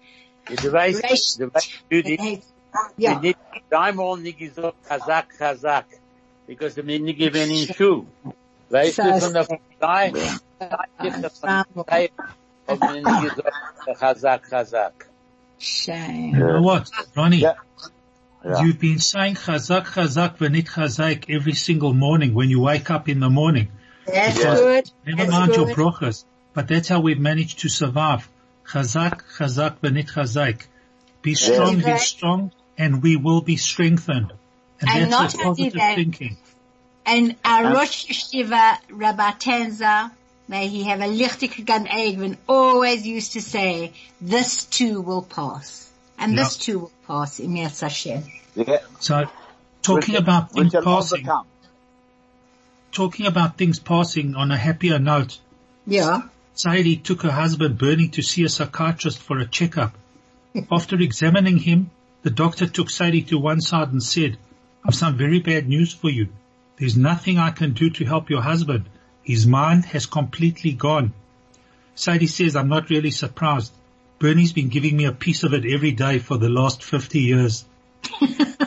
Du 0.61 0.71
weißt, 0.71 1.03
Recht. 1.03 1.39
du 1.39 1.53
weißt, 1.53 1.69
Judy, 1.89 2.17
Hey, 2.19 2.41
ah, 2.73 2.89
Ja. 2.97 3.19
nicht, 3.19 3.37
dreimal 3.69 4.17
nicht 4.19 4.37
gesagt, 4.37 4.75
Chazak, 4.87 5.25
Chazak, 5.37 5.85
because 6.47 6.75
wir 6.75 6.99
nicht 6.99 7.17
gewesen 7.17 7.51
in 7.51 7.73
Schule. 7.73 8.05
Weißt 8.69 8.97
du, 8.99 9.19
von 9.19 9.33
der 9.33 9.43
Partei, 9.79 10.11
von 10.99 11.21
der 11.21 11.31
Partei, 11.73 12.09
haben 12.67 12.81
wir 12.81 13.21
nicht 13.21 13.35
gesagt, 13.35 13.99
Chazak, 13.99 14.49
Chazak. 14.49 14.93
Shame. 15.57 16.35
You 16.35 16.45
know 16.47 16.61
what, 16.61 16.89
Ronnie? 17.15 17.41
Yeah. 17.41 17.55
Yeah. 18.43 18.61
You've 18.61 18.79
been 18.79 18.99
saying 18.99 19.35
chazak, 19.35 19.85
chazak, 19.85 20.37
v'nit 20.37 20.67
chazak 20.67 21.29
every 21.29 21.53
single 21.53 21.93
morning 21.93 22.35
when 22.35 22.49
you 22.49 22.59
wake 22.59 22.91
up 22.91 23.09
in 23.09 23.19
the 23.19 23.29
morning. 23.29 23.69
That's 24.05 24.37
Yeah. 24.37 24.55
good. 24.55 24.91
Never 25.05 25.17
That's 25.17 25.31
mind 25.31 25.55
your 25.55 25.73
good. 25.73 26.15
but 26.53 26.67
that's 26.67 26.87
how 26.87 26.99
we've 26.99 27.19
managed 27.19 27.59
to 27.59 27.69
survive. 27.69 28.27
Chazak, 28.67 29.21
chazak, 29.37 29.81
benit 29.81 30.07
chazak. 30.07 30.61
Be 31.21 31.35
strong, 31.35 31.79
be 31.81 31.97
strong, 31.97 32.51
and 32.77 33.01
we 33.01 33.15
will 33.15 33.41
be 33.41 33.57
strengthened. 33.57 34.31
And, 34.81 34.89
And 34.89 35.11
that's 35.11 35.11
not 35.11 35.33
a 35.35 35.37
positive 35.37 35.73
that- 35.73 35.95
thinking. 35.95 36.37
And 37.05 37.35
our 37.45 37.73
Rosh 37.73 38.05
Yeshiva, 38.07 38.77
Rabbi 38.89 39.31
Tenza, 39.33 40.11
may 40.47 40.67
he 40.67 40.83
have 40.83 41.01
a 41.01 41.05
lichtig 41.07 41.63
gan 41.65 41.85
Egwin, 41.85 42.37
always 42.47 43.05
used 43.05 43.33
to 43.33 43.41
say, 43.41 43.93
this 44.21 44.65
too 44.65 45.01
will 45.01 45.21
pass. 45.21 45.87
And 46.17 46.33
Yeah. 46.33 46.43
this 46.43 46.57
too 46.57 46.79
will 46.79 46.91
pass, 47.07 47.39
in 47.39 47.53
Yetz 47.53 47.81
Hashem. 47.81 48.23
Yeah. 48.55 48.77
So, 48.99 49.29
talking 49.83 50.13
We 50.13 50.17
about 50.19 50.53
we 50.53 50.61
things 50.69 50.73
passing, 50.83 51.19
overcome. 51.29 51.45
Talking 52.95 53.25
about 53.25 53.57
things 53.57 53.77
passing 53.77 54.35
on 54.35 54.51
a 54.51 54.57
happier 54.57 54.97
note, 54.97 55.39
Yeah. 55.85 56.21
Sadie 56.53 56.95
took 56.95 57.23
her 57.23 57.31
husband 57.31 57.77
Bernie 57.77 58.07
to 58.09 58.21
see 58.21 58.45
a 58.45 58.49
psychiatrist 58.49 59.21
for 59.21 59.37
a 59.37 59.45
checkup. 59.45 59.93
After 60.71 60.95
examining 60.97 61.57
him, 61.57 61.91
the 62.23 62.29
doctor 62.29 62.65
took 62.65 62.89
Sadie 62.89 63.23
to 63.23 63.37
one 63.37 63.59
side 63.59 63.91
and 63.91 64.01
said, 64.01 64.37
I've 64.85 64.95
some 64.95 65.17
very 65.17 65.39
bad 65.39 65.67
news 65.67 65.93
for 65.93 66.09
you. 66.09 66.29
There's 66.77 66.95
nothing 66.97 67.37
I 67.37 67.51
can 67.51 67.73
do 67.73 67.89
to 67.89 68.05
help 68.05 68.29
your 68.29 68.41
husband. 68.41 68.85
His 69.23 69.45
mind 69.45 69.83
has 69.85 70.05
completely 70.05 70.71
gone. 70.71 71.13
Sadie 71.95 72.27
says, 72.27 72.55
I'm 72.55 72.69
not 72.69 72.89
really 72.89 73.11
surprised. 73.11 73.73
Bernie's 74.19 74.53
been 74.53 74.69
giving 74.69 74.95
me 74.95 75.05
a 75.05 75.11
piece 75.11 75.43
of 75.43 75.53
it 75.53 75.65
every 75.65 75.91
day 75.91 76.19
for 76.19 76.37
the 76.37 76.49
last 76.49 76.83
50 76.83 77.19
years. 77.19 77.65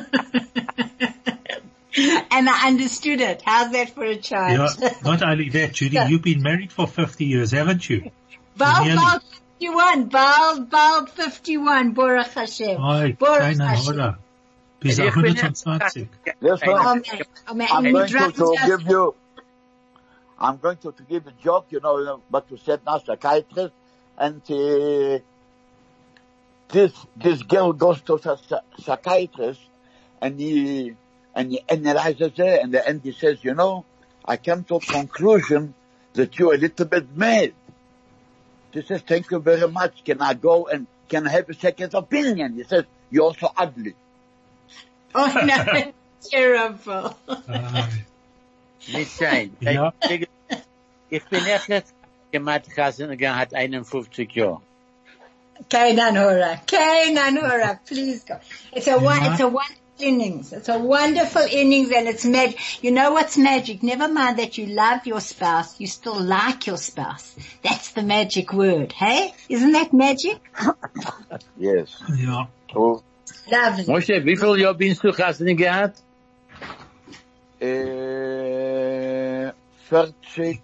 And 2.38 2.48
I 2.48 2.68
understood 2.68 3.20
it. 3.20 3.42
How's 3.44 3.72
that 3.72 3.90
for 3.90 4.05
a 4.05 4.14
Yeah, 4.14 4.20
child? 4.20 4.81
not 5.03 5.22
only 5.22 5.48
that, 5.51 5.72
Judy, 5.72 5.98
you've 6.09 6.22
been 6.22 6.40
married 6.40 6.70
for 6.70 6.87
50 6.87 7.24
years, 7.24 7.51
haven't 7.51 7.88
you? 7.90 8.12
Bald, 8.57 8.87
Nearly. 8.87 8.96
bald 8.96 9.22
51. 9.59 10.05
Bald, 10.07 10.70
bald 10.70 11.11
51. 11.11 11.92
Baruch 11.94 12.29
Hashem. 12.29 12.81
Oi, 12.81 13.16
Baruch 13.18 13.59
Hashem. 13.59 13.94
Hora. 13.96 14.18
Bis 14.79 15.01
Ich 15.01 15.14
bin 15.14 15.35
120. 15.35 16.09
Yes, 16.40 16.61
sir. 16.61 16.66
Amen. 16.70 17.03
Amen. 17.48 17.68
I'm 17.72 17.92
going 17.92 18.09
to, 18.09 18.31
to 18.31 18.57
give 18.66 18.83
you, 18.83 19.14
I'm 20.38 20.57
going 20.59 20.77
to, 20.77 20.92
to 20.92 21.03
give 21.03 21.27
a 21.27 21.33
joke, 21.42 21.66
you 21.70 21.81
know, 21.81 22.22
but 22.31 22.46
you 22.53 22.57
said 22.59 22.83
now 22.87 22.98
psychiatrist, 22.98 23.72
and 24.16 24.40
uh, 24.48 25.18
this 26.68 26.92
this 27.16 27.42
girl 27.42 27.72
goes 27.72 28.01
to 28.03 28.14
a 28.14 28.38
psychiatrist, 28.79 29.61
and 30.22 30.38
he 30.38 30.94
and 31.38 31.53
he 31.53 31.62
analyzes 31.68 32.33
it, 32.37 32.61
and 32.62 32.74
the 32.74 32.87
end 32.87 33.01
he 33.05 33.12
says, 33.12 33.38
you 33.42 33.55
know, 33.55 33.85
I 34.24 34.37
came 34.37 34.64
to 34.64 34.74
a 34.74 34.81
conclusion 34.81 35.72
that 36.14 36.37
you're 36.37 36.55
a 36.55 36.59
little 36.59 36.85
bit 36.85 37.16
mad. 37.16 37.53
He 38.72 38.83
says, 38.83 39.03
thank 39.03 39.31
you 39.31 39.38
very 39.38 39.68
much. 39.68 40.03
Can 40.05 40.20
I 40.20 40.35
go 40.35 40.66
and 40.66 40.88
can 41.09 41.29
I 41.29 41.31
have 41.31 41.48
a 41.48 41.55
second 41.55 41.94
opinion? 41.94 42.55
He 42.57 42.64
says, 42.64 42.85
you're 43.11 43.35
so 43.35 43.51
ugly. 43.57 43.94
Oh 45.14 45.33
no. 45.42 45.92
Terrible. 46.31 47.16
Nicht 48.92 49.11
sein. 49.16 49.57
Ja. 49.61 49.92
Ich 51.09 51.24
bin 51.31 51.46
echt 51.46 51.68
nicht 51.70 51.87
gemacht, 52.31 52.68
Kassen 52.77 53.16
gehabt 53.16 53.55
51 53.55 54.35
Jahre. 54.35 54.61
Kainan 55.70 56.16
Hora. 56.18 56.61
Kainan 56.66 57.38
Hora. 57.38 57.81
Please 57.87 58.24
go. 58.24 58.38
It's 58.72 58.87
a 58.87 58.98
one, 58.98 59.24
it's 59.24 59.40
a 59.40 59.48
wonderful 59.48 59.88
innings. 60.00 60.52
It's 60.52 60.68
a 60.68 60.78
wonderful 60.78 61.42
innings 61.42 61.90
and 61.90 62.08
it's 62.08 62.24
magic. 62.24 62.82
You 62.82 62.90
know 62.92 63.12
what's 63.12 63.37
magic? 63.37 63.82
Never 63.82 64.08
mind 64.08 64.38
that 64.38 64.58
you 64.58 64.66
love 64.66 65.06
your 65.06 65.20
spouse, 65.20 65.78
you 65.80 65.87
still 65.87 66.18
like 66.20 66.66
your 66.66 66.76
spouse. 66.76 67.34
That's 67.62 67.92
the 67.92 68.02
magic 68.02 68.52
word, 68.52 68.92
hey? 68.92 69.32
Isn't 69.48 69.72
that 69.72 69.92
magic? 69.92 70.40
Yes. 71.56 71.96
ja. 72.16 72.46
So, 72.72 73.02
Lovely. 73.50 73.84
Moshe, 73.84 74.24
wie 74.24 74.37
viel 74.37 74.56
Jahre 74.58 74.74
bist 74.74 75.02
du 75.02 75.12
Kassen 75.12 75.56
gehabt? 75.56 76.00
uh, 77.61 79.52
40. 79.88 80.61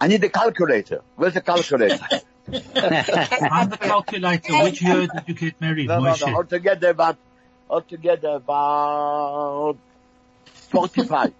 I 0.00 0.08
need 0.08 0.24
a 0.24 0.28
calculator. 0.28 1.00
Where's 1.16 1.34
the 1.34 1.40
calculator? 1.40 1.98
Find 2.46 3.72
the 3.72 3.78
calculator. 3.80 4.62
Which 4.62 4.82
year 4.82 5.06
did 5.06 5.22
you 5.26 5.34
get 5.34 5.60
married, 5.60 5.88
no, 5.88 6.00
no, 6.00 6.10
Moshe? 6.12 6.26
no. 6.26 6.36
Altogether 6.36 6.90
about, 6.90 7.16
altogether 7.68 8.28
about 8.30 9.76
45. 10.46 11.32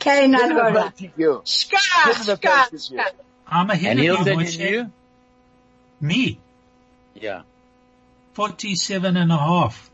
Kainan 0.00 0.38
Give 0.38 0.48
me 0.48 0.56
a 0.56 0.62
Hora. 0.62 0.92
basic 0.96 1.18
year. 1.18 1.32
Shka, 1.44 2.06
Give 2.06 2.26
me 2.26 2.32
a 2.32 2.36
shka, 2.36 2.70
basic 2.70 2.92
year. 2.92 3.04
I'm 3.46 3.70
ahead 3.70 3.90
And 3.90 3.98
of 4.00 4.04
you, 4.04 4.14
Hilton 4.16 4.32
and 4.38 4.42
Moshe. 4.48 4.70
you? 4.70 4.92
Me, 6.00 6.38
Yeah. 7.14 7.42
47 8.34 9.16
and 9.16 9.32
a 9.32 9.36
half. 9.36 9.90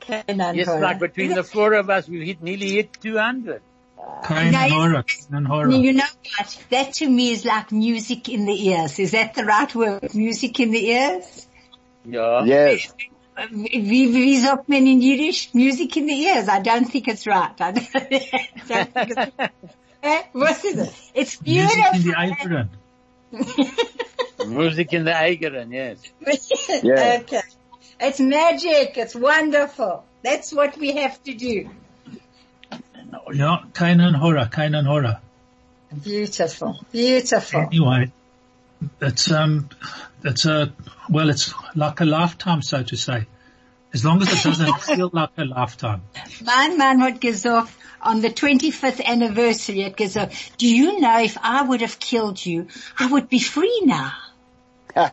Kainan 0.00 0.56
Yes, 0.56 0.68
like 0.68 0.98
between 0.98 1.32
the 1.34 1.44
four 1.44 1.72
of 1.74 1.88
us, 1.88 2.08
we 2.08 2.26
hit 2.26 2.42
nearly 2.42 2.72
hit 2.72 2.92
200. 3.00 3.62
Kain 4.24 4.52
Nice. 4.52 4.72
and 4.72 4.72
Hora, 4.72 5.02
Kain 5.04 5.34
and 5.36 5.46
Hora. 5.46 5.76
You 5.76 5.92
know 5.92 6.04
what? 6.38 6.64
That 6.70 6.92
to 6.94 7.08
me 7.08 7.30
is 7.32 7.44
like 7.44 7.70
music 7.72 8.28
in 8.28 8.46
the 8.46 8.68
ears. 8.68 8.98
Is 8.98 9.10
that 9.12 9.34
the 9.34 9.44
right 9.44 9.72
word? 9.74 10.14
Music 10.14 10.58
in 10.60 10.70
the 10.70 10.86
ears? 10.86 11.46
Ja. 12.04 12.42
Yes. 12.44 12.92
Wie, 13.50 14.12
wie 14.12 14.38
sagt 14.38 14.68
man 14.68 14.86
in 14.86 15.00
Yiddish? 15.02 15.52
Music 15.54 15.96
in 15.96 16.06
the 16.06 16.14
ears. 16.14 16.48
I 16.48 16.60
don't 16.60 16.84
think 16.84 17.08
it's 17.08 17.26
right. 17.26 17.52
I 17.60 17.72
don't, 17.72 17.92
don't 18.68 18.92
think 18.94 19.10
it's, 19.16 19.32
eh? 20.02 20.22
What 20.32 20.64
is 20.64 20.78
it? 20.78 20.94
It's 21.14 21.36
beautiful. 21.36 21.92
Music 21.92 22.04
in 22.04 22.04
the 22.04 22.68
beautiful. 23.32 23.64
apron. 24.46 24.54
Music 24.54 24.92
in 24.92 25.04
the 25.04 25.10
Eigeren, 25.10 25.72
yes. 25.72 25.98
Yeah. 26.82 27.18
Okay. 27.22 27.42
It's 28.00 28.20
magic. 28.20 28.96
It's 28.98 29.14
wonderful. 29.14 30.04
That's 30.22 30.52
what 30.52 30.76
we 30.78 30.92
have 30.96 31.22
to 31.24 31.34
do. 31.34 31.70
Ja, 33.32 33.62
keinen 33.72 34.14
Horror, 34.14 34.46
keinen 34.46 34.86
Horror. 34.86 35.20
Beautiful. 36.02 36.78
Beautiful. 36.92 37.60
Anyway, 37.60 38.10
it's, 39.00 39.30
um, 39.30 39.68
it's 40.24 40.46
a, 40.46 40.72
well, 41.08 41.30
it's 41.30 41.54
like 41.74 42.00
a 42.00 42.04
lifetime, 42.04 42.62
so 42.62 42.82
to 42.82 42.96
say. 42.96 43.26
As 43.92 44.04
long 44.04 44.20
as 44.22 44.32
it 44.32 44.42
doesn't 44.42 44.80
feel 44.80 45.10
like 45.12 45.30
a 45.38 45.44
lifetime. 45.44 46.02
Mein 46.42 46.78
Mann 46.78 47.00
hat 47.00 47.20
gesagt, 47.20 47.70
on 48.02 48.20
the 48.20 48.28
25th 48.28 49.04
anniversary, 49.04 49.84
at 49.84 49.96
gesagt, 49.96 50.58
do 50.58 50.66
you 50.66 51.00
know 51.00 51.20
if 51.20 51.38
I 51.40 51.62
would 51.62 51.80
have 51.80 51.98
killed 52.00 52.44
you, 52.44 52.66
I 52.98 53.06
would 53.06 53.28
be 53.28 53.38
free 53.38 53.82
now. 53.84 54.12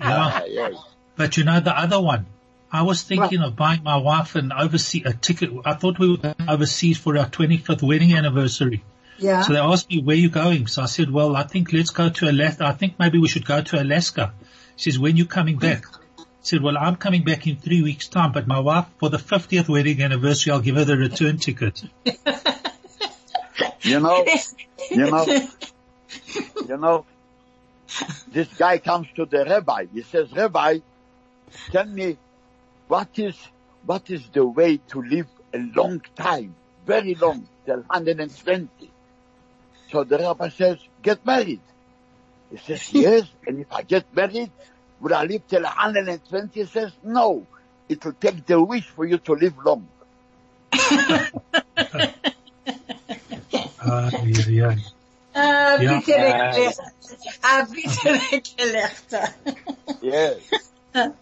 Yeah. 0.00 0.44
yes. 0.46 0.74
But 1.16 1.36
you 1.36 1.44
know 1.44 1.60
the 1.60 1.76
other 1.76 2.00
one. 2.00 2.26
I 2.70 2.82
was 2.82 3.02
thinking 3.02 3.40
of 3.40 3.56
buying 3.56 3.82
my 3.82 3.96
wife 3.96 4.34
an 4.34 4.52
overseas 4.52 5.02
a 5.06 5.14
ticket. 5.14 5.50
I 5.64 5.74
thought 5.74 5.98
we 5.98 6.16
were 6.16 6.34
overseas 6.46 6.98
for 6.98 7.16
our 7.16 7.26
25th 7.26 7.82
wedding 7.82 8.14
anniversary. 8.14 8.84
Yeah. 9.18 9.42
So 9.42 9.54
they 9.54 9.58
asked 9.58 9.90
me, 9.90 10.02
where 10.02 10.16
you 10.16 10.28
going? 10.28 10.66
So 10.66 10.82
I 10.82 10.86
said, 10.86 11.10
well, 11.10 11.34
I 11.34 11.42
think 11.42 11.72
let's 11.72 11.90
go 11.90 12.08
to 12.08 12.30
Alaska. 12.30 12.66
I 12.66 12.72
think 12.72 12.98
maybe 12.98 13.18
we 13.18 13.28
should 13.28 13.46
go 13.46 13.62
to 13.62 13.82
Alaska. 13.82 14.32
She 14.76 14.90
says, 14.90 14.98
when 14.98 15.16
you 15.16 15.26
coming 15.26 15.58
back? 15.58 15.84
I 16.18 16.24
said, 16.42 16.62
well, 16.62 16.78
I'm 16.78 16.96
coming 16.96 17.24
back 17.24 17.46
in 17.46 17.56
three 17.56 17.82
weeks 17.82 18.08
time, 18.08 18.32
but 18.32 18.46
my 18.46 18.60
wife, 18.60 18.86
for 18.98 19.08
the 19.08 19.16
50th 19.16 19.68
wedding 19.68 20.02
anniversary, 20.02 20.52
I'll 20.52 20.60
give 20.60 20.76
her 20.76 20.84
the 20.84 20.96
return 20.96 21.38
ticket. 21.38 21.82
You 23.80 24.00
know, 24.00 24.24
you 24.90 25.10
know, 25.10 25.26
you 26.68 26.76
know, 26.76 27.04
this 28.28 28.48
guy 28.56 28.78
comes 28.78 29.08
to 29.16 29.24
the 29.24 29.44
rabbi. 29.44 29.86
He 29.92 30.02
says, 30.02 30.30
Rabbi, 30.32 30.78
tell 31.70 31.86
me 31.86 32.18
what 32.88 33.18
is, 33.18 33.36
what 33.86 34.10
is 34.10 34.28
the 34.32 34.44
way 34.44 34.78
to 34.88 35.02
live 35.02 35.26
a 35.54 35.58
long 35.58 36.00
time, 36.16 36.54
very 36.86 37.14
long, 37.14 37.46
till 37.64 37.76
120? 37.82 38.68
So 39.90 40.04
the 40.04 40.18
rabbi 40.18 40.48
says, 40.48 40.78
get 41.02 41.24
married. 41.24 41.60
He 42.50 42.56
says, 42.58 42.82
yes, 42.92 43.24
and 43.46 43.60
if 43.60 43.72
I 43.72 43.82
get 43.82 44.04
married, 44.14 44.50
will 45.00 45.14
I 45.14 45.24
live 45.24 45.46
till 45.46 45.62
120? 45.62 46.60
He 46.60 46.66
says, 46.66 46.92
no, 47.02 47.46
it 47.88 48.04
will 48.04 48.12
take 48.14 48.44
the 48.46 48.60
wish 48.62 48.86
for 48.88 49.06
you 49.06 49.18
to 49.18 49.32
live 49.34 49.54
long. 49.64 49.86
Uh, 53.80 54.10
yeah, 54.24 54.48
yeah. 54.48 54.74
Ah, 55.34 55.76
Ja. 55.80 55.90
bitte 55.98 56.14
weggelegter. 56.18 56.92
Ah, 57.42 57.66
bitte 57.70 58.18
weggelegter. 58.30 59.34
Yes. 60.02 60.42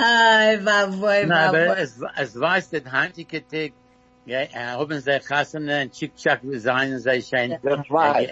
Ay, 0.00 0.58
wawoi, 0.64 1.26
Na, 1.26 1.48
aber 1.48 1.66
wawoi. 1.68 1.80
es, 1.82 2.00
es 2.16 2.38
weiß, 2.38 2.70
dass 2.70 2.82
heutige 2.92 3.42
Tag, 3.46 3.72
ja, 4.26 4.40
haben 4.54 5.00
sie 5.00 5.20
Chassene 5.20 5.82
und 5.82 5.92
Chick-Chack 5.92 6.40
sein, 6.56 6.98
sei 7.00 7.20
schön. 7.20 7.56
Sehr 7.62 7.84
umatik. 7.90 8.30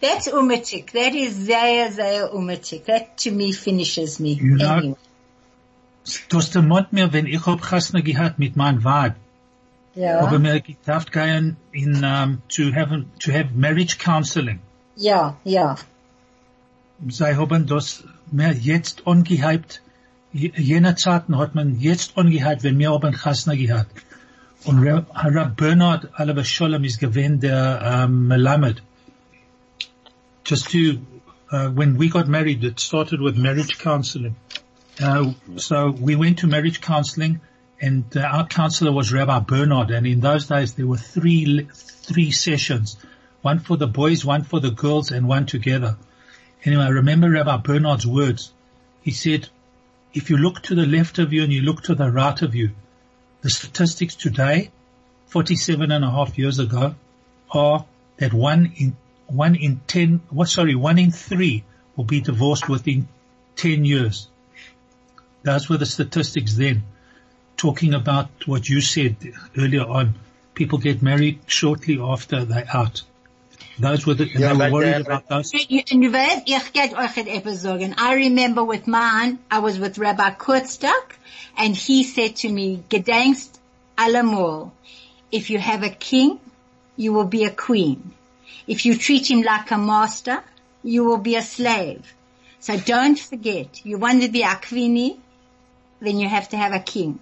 That's 0.00 0.28
umatik. 0.32 0.92
That 0.92 1.14
is 1.14 1.34
sehr, 1.46 1.90
sehr 1.90 2.32
umatik. 2.34 2.84
That 2.86 3.16
to 3.24 3.30
me 3.32 3.52
finishes 3.52 4.20
me. 4.20 4.36
Know- 4.36 4.96
Anyway. 6.04 6.62
Mund 6.62 6.92
mir, 6.92 7.12
wenn 7.12 7.26
ich 7.26 7.44
hab 7.46 7.62
Chasna 7.62 8.00
gehabt 8.00 8.38
mit 8.38 8.56
meinem 8.56 8.84
Weib, 8.84 9.14
habe 9.96 10.34
Ja. 10.34 10.38
mir 10.38 10.60
gedacht 10.60 11.12
gehen 11.12 11.56
in, 11.72 12.04
um, 12.04 12.42
to 12.48 12.72
have, 12.74 13.04
to 13.20 13.32
have 13.32 13.50
marriage 13.54 13.96
counseling. 13.98 14.58
Ja, 14.96 15.36
ja. 15.44 15.76
Sie 17.08 17.24
haben 17.36 17.66
das 17.66 18.04
mehr 18.30 18.52
jetzt 18.52 19.06
angehypt. 19.06 19.80
Zeiten 20.96 21.36
hat 21.36 21.54
man 21.54 21.78
jetzt 21.78 22.16
angehypt, 22.16 22.62
wenn 22.62 22.78
wir 22.78 23.12
Chasna 23.12 23.54
gehabt. 23.54 24.02
Und 24.64 24.86
Rab 24.86 25.56
Bernard 25.56 26.08
Alaba 26.14 26.44
Sholem 26.44 26.84
der 27.40 28.08
Melamed. 28.08 28.80
Just 30.44 30.70
to, 30.70 30.98
uh, 31.50 31.68
when 31.68 31.98
we 31.98 32.08
got 32.08 32.28
married, 32.28 32.64
it 32.64 32.80
started 32.80 33.20
with 33.20 33.36
marriage 33.36 33.78
counseling. 33.78 34.36
Uh, 35.00 35.32
so 35.56 35.90
we 35.90 36.16
went 36.16 36.38
to 36.38 36.46
marriage 36.46 36.80
counseling 36.80 37.40
and 37.80 38.04
uh, 38.16 38.20
our 38.20 38.46
counselor 38.46 38.92
was 38.92 39.12
Rabbi 39.12 39.40
Bernard 39.40 39.90
and 39.90 40.06
in 40.06 40.20
those 40.20 40.46
days 40.46 40.74
there 40.74 40.86
were 40.86 40.96
three, 40.96 41.68
three 41.72 42.30
sessions. 42.30 42.96
One 43.40 43.58
for 43.58 43.76
the 43.76 43.86
boys, 43.86 44.24
one 44.24 44.44
for 44.44 44.60
the 44.60 44.70
girls 44.70 45.10
and 45.10 45.26
one 45.26 45.46
together. 45.46 45.96
Anyway, 46.64 46.84
I 46.84 46.88
remember 46.88 47.30
Rabbi 47.30 47.56
Bernard's 47.58 48.06
words. 48.06 48.52
He 49.02 49.10
said, 49.10 49.48
if 50.14 50.30
you 50.30 50.36
look 50.36 50.62
to 50.62 50.74
the 50.74 50.86
left 50.86 51.18
of 51.18 51.32
you 51.32 51.42
and 51.42 51.52
you 51.52 51.62
look 51.62 51.82
to 51.84 51.94
the 51.94 52.10
right 52.10 52.40
of 52.42 52.54
you, 52.54 52.70
the 53.40 53.50
statistics 53.50 54.14
today, 54.14 54.70
47 55.26 55.90
and 55.90 56.04
a 56.04 56.10
half 56.10 56.38
years 56.38 56.58
ago, 56.58 56.94
are 57.50 57.84
that 58.18 58.32
one 58.32 58.72
in, 58.76 58.96
one 59.26 59.54
in 59.54 59.80
10, 59.86 60.20
what, 60.30 60.48
sorry, 60.48 60.74
one 60.74 60.98
in 60.98 61.10
three 61.10 61.64
will 61.96 62.04
be 62.04 62.20
divorced 62.20 62.68
within 62.68 63.08
10 63.56 63.84
years. 63.84 64.28
Those 65.42 65.68
were 65.68 65.78
the 65.78 65.86
statistics 65.86 66.54
then. 66.54 66.84
Talking 67.56 67.94
about 67.94 68.28
what 68.46 68.68
you 68.68 68.80
said 68.80 69.16
earlier 69.56 69.84
on, 69.84 70.14
people 70.54 70.78
get 70.78 71.02
married 71.02 71.40
shortly 71.46 72.00
after 72.00 72.44
they're 72.44 72.66
out. 72.72 73.02
Those 73.82 74.06
were 74.06 74.14
the, 74.14 74.30
and 74.30 74.40
Yeah, 74.40 74.54
they 74.54 74.70
were 74.70 74.72
worried 74.72 74.94
uh, 74.94 75.00
about 75.00 75.28
those. 75.28 75.52
You, 75.52 75.82
you 75.90 76.10
weißt, 76.10 76.42
ich 76.46 76.72
get 76.72 76.94
euch 76.94 77.16
etwas 77.16 77.62
sagen. 77.62 77.94
I 77.98 78.14
remember 78.14 78.62
with 78.62 78.86
mine, 78.86 79.40
I 79.50 79.58
was 79.58 79.76
with 79.80 79.98
Rabbi 79.98 80.30
Kurtstag, 80.34 81.02
and 81.58 81.74
he 81.74 82.04
said 82.04 82.36
to 82.36 82.48
me, 82.48 82.84
gedenkst 82.88 83.50
allemal, 83.98 84.70
if 85.32 85.50
you 85.50 85.58
have 85.58 85.82
a 85.82 85.90
king, 85.90 86.38
you 86.96 87.12
will 87.12 87.26
be 87.26 87.42
a 87.42 87.50
queen. 87.50 88.12
If 88.68 88.86
you 88.86 88.96
treat 88.96 89.28
him 89.28 89.42
like 89.42 89.72
a 89.72 89.78
master, 89.78 90.44
you 90.84 91.02
will 91.02 91.18
be 91.18 91.34
a 91.34 91.42
slave. 91.42 92.14
So 92.60 92.78
don't 92.78 93.18
forget, 93.18 93.84
you 93.84 93.98
want 93.98 94.22
to 94.22 94.28
be 94.28 94.42
a 94.42 94.54
queenie, 94.54 95.18
then 96.00 96.20
you 96.20 96.28
have 96.28 96.48
to 96.50 96.56
have 96.56 96.72
a 96.72 96.78
king. 96.78 97.18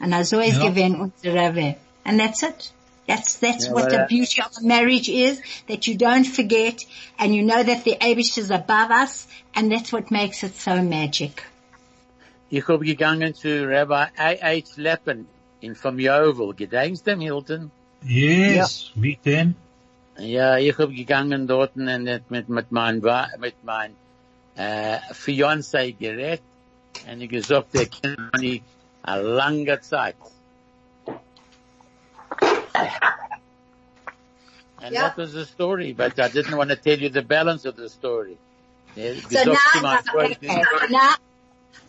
And 0.00 0.26
so 0.26 0.38
always, 0.38 0.56
Ja. 0.56 0.62
given 0.62 0.94
unsere 0.94 1.34
Rebbe. 1.34 1.76
And 2.06 2.18
that's 2.18 2.42
it. 2.42 2.72
That's, 3.06 3.36
that's 3.38 3.66
Yeah, 3.66 3.72
what 3.72 3.90
the 3.90 4.02
uh, 4.02 4.06
beauty 4.08 4.42
of 4.42 4.50
a 4.60 4.66
marriage 4.66 5.08
is, 5.08 5.40
that 5.68 5.86
you 5.86 5.96
don't 5.96 6.24
forget 6.24 6.84
and 7.18 7.34
you 7.34 7.42
know 7.44 7.62
that 7.62 7.84
the 7.84 7.96
Abish 8.00 8.36
is 8.36 8.50
above 8.50 8.90
us 8.90 9.28
and 9.54 9.70
that's 9.70 9.92
what 9.92 10.10
makes 10.10 10.42
it 10.42 10.56
so 10.56 10.82
magic. 10.82 11.42
Ich 12.50 12.66
hab 12.68 12.80
gegangen 12.82 13.34
zu 13.34 13.66
Rabbi 13.68 14.06
A.H. 14.16 14.76
Lapin 14.76 15.26
in 15.60 15.74
vom 15.74 15.98
Jovel. 15.98 16.52
Gedenkst 16.54 17.02
du, 17.04 17.16
Hilton? 17.18 17.70
Yes, 18.04 18.90
wie 18.94 19.16
denn? 19.24 19.54
Ja, 20.18 20.56
ich 20.56 20.76
hab 20.78 20.90
gegangen 20.90 21.46
dort 21.46 21.76
und 21.76 21.84
mit, 22.04 22.30
mit, 22.30 22.48
mit 22.48 22.70
mein, 22.72 23.02
Wa- 23.02 23.28
mit 23.38 23.54
mein, 23.64 23.92
äh, 24.56 24.98
Fiancé 25.12 25.92
gerät. 25.92 26.40
Und 27.10 27.20
ich 27.20 27.28
gesagt, 27.28 27.74
der 27.74 27.86
kennt 27.86 28.40
mich 28.40 28.62
a 29.02 29.16
langer 29.16 29.80
Zeit. 29.80 30.16
And 34.82 34.94
Yeah. 34.94 35.08
that 35.08 35.16
was 35.16 35.32
the 35.32 35.46
story, 35.46 35.92
but 35.94 36.18
I 36.20 36.28
didn't 36.28 36.56
want 36.56 36.70
to 36.70 36.76
tell 36.76 36.98
you 36.98 37.08
the 37.08 37.22
balance 37.22 37.64
of 37.64 37.76
the 37.76 37.88
story. 37.88 38.36
So 38.94 39.44
now, 39.44 39.58
zu 39.72 39.80
meinem 39.80 40.02
Freund, 40.04 40.36
okay, 40.42 40.62
now 40.90 41.14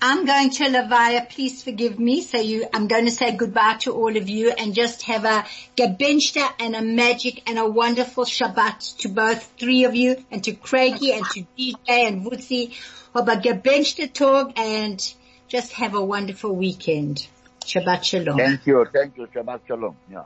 I'm 0.02 0.26
going 0.26 0.50
to 0.52 0.64
Levaya. 0.66 1.30
Please 1.30 1.64
forgive 1.64 2.00
me. 2.00 2.22
So 2.22 2.38
you, 2.38 2.68
I'm 2.74 2.88
going 2.88 3.06
to 3.06 3.12
say 3.12 3.36
goodbye 3.36 3.78
to 3.82 3.94
all 3.94 4.16
of 4.16 4.30
you 4.30 4.52
and 4.52 4.74
just 4.74 5.04
have 5.04 5.26
a 5.26 5.46
gebenchte 5.76 6.44
and 6.60 6.76
a 6.76 6.82
magic 6.82 7.50
and 7.50 7.58
a 7.58 7.68
wonderful 7.68 8.26
Shabbat 8.26 8.98
to 8.98 9.10
both 9.10 9.54
three 9.58 9.86
of 9.86 9.96
you 9.96 10.24
and 10.32 10.44
to 10.44 10.54
Craigie 10.54 11.14
and 11.14 11.26
to 11.26 11.46
DJ 11.58 11.78
and 11.88 12.26
Wutzi. 12.26 12.74
Have 13.14 13.28
a 13.28 13.38
gebenchte 13.38 14.14
Tag 14.14 14.54
and 14.58 15.14
just 15.48 15.74
have 15.74 15.94
a 15.96 16.04
wonderful 16.04 16.56
weekend. 16.56 17.26
Shabbat 17.66 18.04
Shalom. 18.04 18.38
Thank 18.38 18.68
you, 18.68 18.86
thank 18.94 19.18
you. 19.18 19.28
Shabbat 19.28 19.62
Shalom. 19.68 19.96
Yeah. 20.12 20.24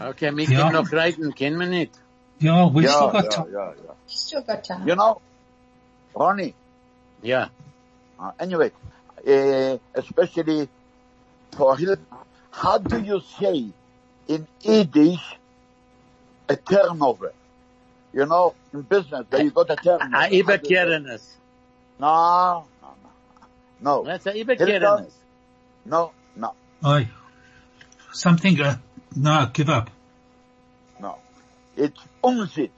Okay, 0.00 0.36
wir 0.36 0.44
Ja. 0.44 0.60
können 0.70 0.72
noch 0.84 0.92
reiten, 0.92 1.34
kennen 1.34 1.58
wir 1.58 1.66
nicht. 1.66 1.92
Ja, 2.38 2.66
we 2.72 2.86
still 2.86 3.10
got 3.10 3.24
yeah, 3.24 3.30
time. 3.30 3.50
yeah, 3.50 3.74
yeah. 3.82 3.94
Still 4.06 4.42
got 4.42 4.62
time. 4.64 4.86
You 4.86 4.94
know, 4.94 5.20
Ronnie, 6.14 6.54
Yeah. 7.22 7.48
uh, 8.18 8.32
anyway, 8.38 8.70
uh, 9.26 9.78
especially 9.94 10.68
for 11.56 11.76
him, 11.78 11.96
how 12.50 12.78
do 12.78 12.98
you 13.00 13.20
say 13.40 13.70
in 14.28 14.46
Yiddish 14.60 15.38
a 16.48 16.56
turnover? 16.56 17.32
You 18.12 18.26
know, 18.26 18.54
in 18.72 18.82
business, 18.82 19.26
there 19.30 19.42
you 19.42 19.50
got 19.50 19.70
a 19.70 19.76
turnover. 19.76 20.04
A 20.16 20.28
Iberkerenes. 20.30 21.22
No, 21.98 22.66
no, 22.82 22.88
no. 23.80 24.02
No, 24.02 24.04
That's 24.04 24.26
a 24.26 24.32
Iberkerenes. 24.32 25.12
no, 25.86 26.12
no, 26.36 26.52
Oi. 26.84 27.08
Something, 28.12 28.60
uh, 28.60 28.76
no, 29.14 29.50
give 29.52 29.68
up. 29.68 29.90
no. 31.00 31.18
It's 31.76 31.98
Umsitz. 32.24 32.70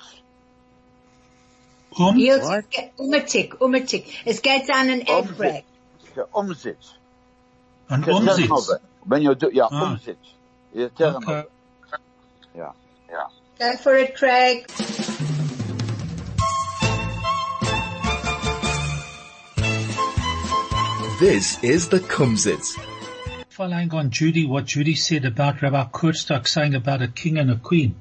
Um, 1.98 2.16
He'll 2.16 2.40
What? 2.40 2.70
get 2.70 2.96
umatik, 2.98 3.58
umatik. 3.60 4.12
Es 4.26 4.40
geht 4.40 4.68
an 4.70 4.90
an 4.90 5.00
Ebrek. 5.02 5.64
The 6.14 6.26
Umsitz. 6.34 6.92
an 7.88 8.02
The 8.02 8.12
Umsitz. 8.12 8.78
When 9.04 9.22
you 9.22 9.34
do, 9.34 9.50
yeah, 9.52 9.68
Ah. 9.70 9.96
Umsitz. 9.96 10.16
The 10.74 10.90
turnover. 10.90 11.38
Okay. 11.38 11.48
Yeah, 12.56 12.72
yeah. 13.10 13.28
Go 13.58 13.76
for 13.76 13.96
it, 13.96 14.16
Craig. 14.16 14.66
This 21.20 21.62
is 21.64 21.88
the 21.88 21.98
Kumzits. 21.98 22.76
Following 23.58 23.92
on 23.92 24.10
Judy, 24.10 24.46
what 24.46 24.66
Judy 24.66 24.94
said 24.94 25.24
about 25.24 25.62
Rabbi 25.62 25.86
Kurtstag 25.92 26.46
saying 26.46 26.76
about 26.76 27.02
a 27.02 27.08
king 27.08 27.38
and 27.38 27.50
a 27.50 27.56
queen. 27.56 27.96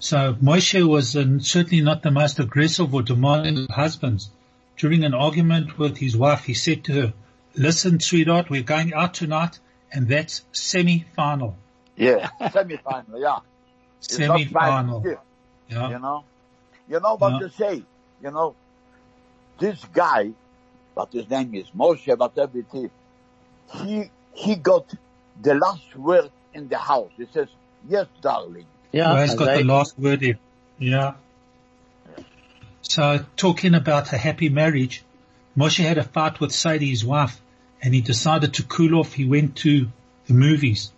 So 0.00 0.34
Moshe 0.42 0.84
was 0.84 1.14
uh, 1.14 1.38
certainly 1.38 1.80
not 1.80 2.02
the 2.02 2.10
most 2.10 2.40
aggressive 2.40 2.92
or 2.92 3.02
demanding 3.02 3.56
of 3.56 3.70
husbands. 3.70 4.30
During 4.76 5.04
an 5.04 5.14
argument 5.14 5.78
with 5.78 5.98
his 5.98 6.16
wife, 6.16 6.42
he 6.46 6.54
said 6.54 6.82
to 6.86 6.92
her, 6.92 7.12
listen, 7.54 8.00
sweetheart, 8.00 8.50
we're 8.50 8.64
going 8.64 8.92
out 8.92 9.14
tonight 9.14 9.60
and 9.92 10.08
that's 10.08 10.44
semi-final. 10.50 11.56
Yeah, 11.94 12.28
semi-final, 12.52 13.20
yeah. 13.20 13.38
It's 14.00 14.16
Semi-final. 14.16 15.04
Yeah. 15.68 15.88
You 15.88 15.98
know? 16.00 16.24
You 16.88 16.98
know 16.98 17.14
what 17.16 17.34
Yeah. 17.34 17.46
to 17.46 17.50
say. 17.54 17.82
You 18.20 18.30
know, 18.32 18.56
this 19.56 19.84
guy, 19.92 20.32
but 20.96 21.12
his 21.12 21.30
name 21.30 21.54
is 21.54 21.70
Moshe, 21.70 22.18
but 22.18 22.36
everything, 22.36 22.90
he, 23.72 24.10
he 24.34 24.56
got 24.56 24.92
the 25.40 25.54
last 25.54 25.96
word 25.96 26.30
in 26.52 26.68
the 26.68 26.78
house. 26.78 27.10
He 27.16 27.26
says, 27.32 27.48
yes, 27.88 28.06
darling. 28.20 28.66
Yeah. 28.92 29.10
Who 29.10 29.16
has 29.16 29.34
got 29.34 29.46
they- 29.46 29.62
the 29.62 29.68
last 29.68 29.98
word 29.98 30.22
in. 30.22 30.38
Yeah. 30.78 31.14
So 32.82 33.24
talking 33.36 33.74
about 33.74 34.12
a 34.12 34.18
happy 34.18 34.48
marriage, 34.48 35.02
Moshe 35.56 35.82
had 35.82 35.98
a 35.98 36.04
fight 36.04 36.40
with 36.40 36.52
Sadie, 36.52 36.90
his 36.90 37.04
wife, 37.04 37.40
and 37.82 37.94
he 37.94 38.00
decided 38.00 38.54
to 38.54 38.62
cool 38.64 38.96
off. 38.96 39.12
He 39.12 39.24
went 39.24 39.56
to 39.58 39.88
the 40.26 40.34
movies. 40.34 40.92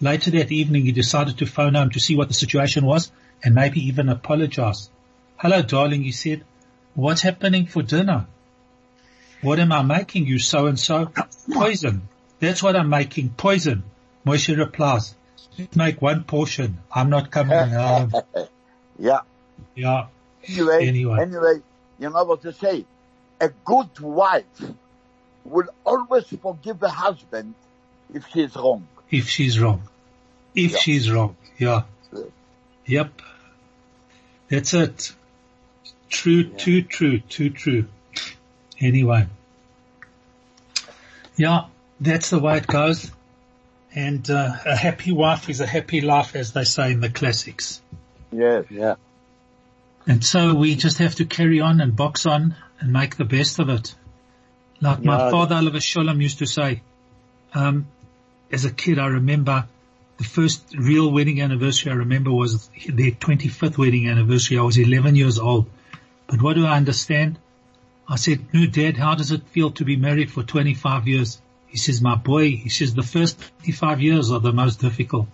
Later 0.00 0.30
that 0.32 0.50
evening, 0.52 0.84
he 0.84 0.92
decided 0.92 1.38
to 1.38 1.46
phone 1.46 1.74
home 1.74 1.90
to 1.90 2.00
see 2.00 2.16
what 2.16 2.28
the 2.28 2.34
situation 2.34 2.84
was 2.84 3.10
and 3.42 3.54
maybe 3.54 3.86
even 3.86 4.08
apologize. 4.08 4.90
Hello, 5.36 5.62
darling, 5.62 6.02
he 6.02 6.12
said. 6.12 6.44
What's 6.94 7.22
happening 7.22 7.66
for 7.66 7.82
dinner? 7.82 8.26
What 9.42 9.58
am 9.58 9.72
I 9.72 9.82
making 9.82 10.26
you 10.26 10.38
so 10.38 10.66
and 10.66 10.78
so? 10.78 11.10
Poison. 11.52 12.08
That's 12.40 12.62
what 12.62 12.74
I'm 12.76 12.88
making. 12.88 13.30
Poison. 13.30 13.84
Moshe 14.26 14.56
replies, 14.56 15.14
make 15.74 16.00
one 16.02 16.24
portion. 16.24 16.78
I'm 16.92 17.10
not 17.10 17.30
coming. 17.30 17.52
Yeah. 18.98 19.20
Yeah. 19.74 20.06
Anyway, 20.46 20.86
Anyway. 20.86 21.18
anyway, 21.22 21.60
you 21.98 22.10
know 22.10 22.24
what 22.24 22.42
to 22.42 22.52
say. 22.52 22.84
A 23.40 23.48
good 23.64 23.98
wife 23.98 24.44
will 25.44 25.68
always 25.86 26.24
forgive 26.26 26.80
the 26.80 26.90
husband 26.90 27.54
if 28.12 28.26
she's 28.28 28.54
wrong. 28.56 28.86
If 29.10 29.28
she's 29.30 29.58
wrong. 29.58 29.82
If 30.54 30.72
Yeah. 30.72 30.78
she's 30.78 31.10
wrong. 31.10 31.36
Yeah. 31.56 31.82
Yeah. 32.12 32.22
Yep. 32.84 33.22
That's 34.50 34.74
it. 34.74 35.12
True, 36.10 36.44
too 36.44 36.82
true, 36.82 37.20
too 37.20 37.48
true. 37.50 37.86
Anyway. 38.80 39.26
Yeah, 41.36 41.66
that's 42.00 42.30
the 42.30 42.38
way 42.38 42.56
it 42.56 42.66
goes. 42.66 43.10
And 43.94 44.28
uh, 44.30 44.52
a 44.64 44.76
happy 44.76 45.12
wife 45.12 45.48
is 45.48 45.60
a 45.60 45.66
happy 45.66 46.00
life, 46.00 46.36
as 46.36 46.52
they 46.52 46.64
say 46.64 46.92
in 46.92 47.00
the 47.00 47.10
classics. 47.10 47.82
Yeah, 48.32 48.62
yeah. 48.70 48.94
And 50.06 50.24
so 50.24 50.54
we 50.54 50.76
just 50.76 50.98
have 50.98 51.16
to 51.16 51.24
carry 51.24 51.60
on 51.60 51.80
and 51.80 51.94
box 51.94 52.24
on 52.26 52.54
and 52.78 52.92
make 52.92 53.16
the 53.16 53.24
best 53.24 53.58
of 53.58 53.68
it. 53.68 53.94
Like 54.80 55.04
my 55.04 55.18
Yeah. 55.18 55.30
father, 55.30 55.56
Alav 55.56 55.82
Shalom, 55.82 56.20
used 56.20 56.38
to 56.38 56.46
say, 56.46 56.82
um, 57.52 57.86
as 58.50 58.64
a 58.64 58.70
kid, 58.70 58.98
I 58.98 59.06
remember 59.06 59.66
the 60.16 60.24
first 60.24 60.74
real 60.76 61.10
wedding 61.10 61.40
anniversary 61.40 61.92
I 61.92 61.96
remember 61.96 62.30
was 62.30 62.68
their 62.88 63.10
25th 63.10 63.76
wedding 63.76 64.08
anniversary. 64.08 64.58
I 64.58 64.62
was 64.62 64.78
11 64.78 65.16
years 65.16 65.38
old. 65.38 65.66
But 66.26 66.40
what 66.40 66.54
do 66.54 66.64
I 66.64 66.76
understand? 66.76 67.38
I 68.08 68.16
said, 68.16 68.52
no, 68.52 68.66
dad, 68.66 68.96
how 68.96 69.14
does 69.14 69.32
it 69.32 69.42
feel 69.48 69.70
to 69.72 69.84
be 69.84 69.96
married 69.96 70.30
for 70.30 70.42
25 70.42 71.08
years? 71.08 71.40
He 71.70 71.78
says, 71.78 72.02
my 72.02 72.16
boy, 72.16 72.50
he 72.50 72.68
says, 72.68 72.94
the 72.94 73.02
first 73.02 73.38
25 73.60 74.00
years 74.00 74.30
are 74.32 74.40
the 74.40 74.52
most 74.52 74.80
difficult. 74.80 75.28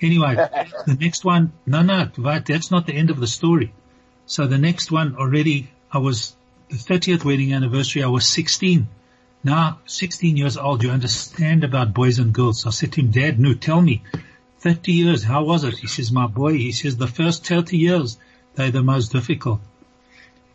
Anyway, 0.00 0.34
the 0.34 0.96
next 1.00 1.24
one, 1.24 1.52
no, 1.64 1.80
no, 1.80 2.10
right, 2.18 2.44
that's 2.44 2.70
not 2.70 2.86
the 2.86 2.92
end 2.92 3.10
of 3.10 3.18
the 3.18 3.26
story. 3.26 3.72
So 4.26 4.46
the 4.46 4.58
next 4.58 4.92
one 4.92 5.16
already, 5.16 5.70
I 5.90 5.98
was, 5.98 6.36
the 6.68 6.76
30th 6.76 7.24
wedding 7.24 7.54
anniversary, 7.54 8.02
I 8.02 8.08
was 8.08 8.28
16. 8.28 8.86
Now, 9.42 9.78
16 9.86 10.36
years 10.36 10.58
old, 10.58 10.82
you 10.82 10.90
understand 10.90 11.64
about 11.64 11.94
boys 11.94 12.18
and 12.18 12.34
girls. 12.34 12.66
I 12.66 12.70
said 12.70 12.92
to 12.92 13.00
him, 13.00 13.10
Dad, 13.10 13.40
no, 13.40 13.54
tell 13.54 13.80
me, 13.80 14.02
30 14.60 14.92
years, 14.92 15.22
how 15.22 15.44
was 15.44 15.64
it? 15.64 15.78
He 15.78 15.86
says, 15.86 16.12
my 16.12 16.26
boy, 16.26 16.54
he 16.54 16.72
says, 16.72 16.96
the 16.96 17.06
first 17.06 17.46
30 17.46 17.78
years, 17.78 18.18
they're 18.54 18.70
the 18.70 18.82
most 18.82 19.12
difficult. 19.12 19.60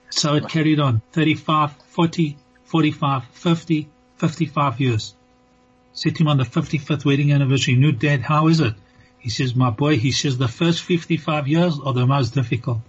So 0.10 0.36
it 0.36 0.50
carried 0.50 0.80
on, 0.80 1.02
35, 1.14 1.72
40, 1.88 2.38
45, 2.66 3.26
50, 3.26 3.90
55 4.22 4.80
years. 4.80 5.16
Said 5.94 6.16
to 6.16 6.24
him 6.24 6.28
on 6.30 6.38
the 6.38 6.44
55th 6.46 7.04
wedding 7.04 7.34
anniversary, 7.34 7.76
New 7.76 7.92
Dad, 7.92 8.22
how 8.22 8.48
is 8.48 8.60
it? 8.62 8.76
He 9.20 9.30
says, 9.30 9.56
my 9.56 9.72
boy, 9.72 9.98
he 9.98 10.12
says, 10.12 10.38
the 10.38 10.48
first 10.48 10.84
55 10.84 11.48
years 11.48 11.80
are 11.84 11.94
the 11.94 12.08
most 12.08 12.34
difficult. 12.34 12.80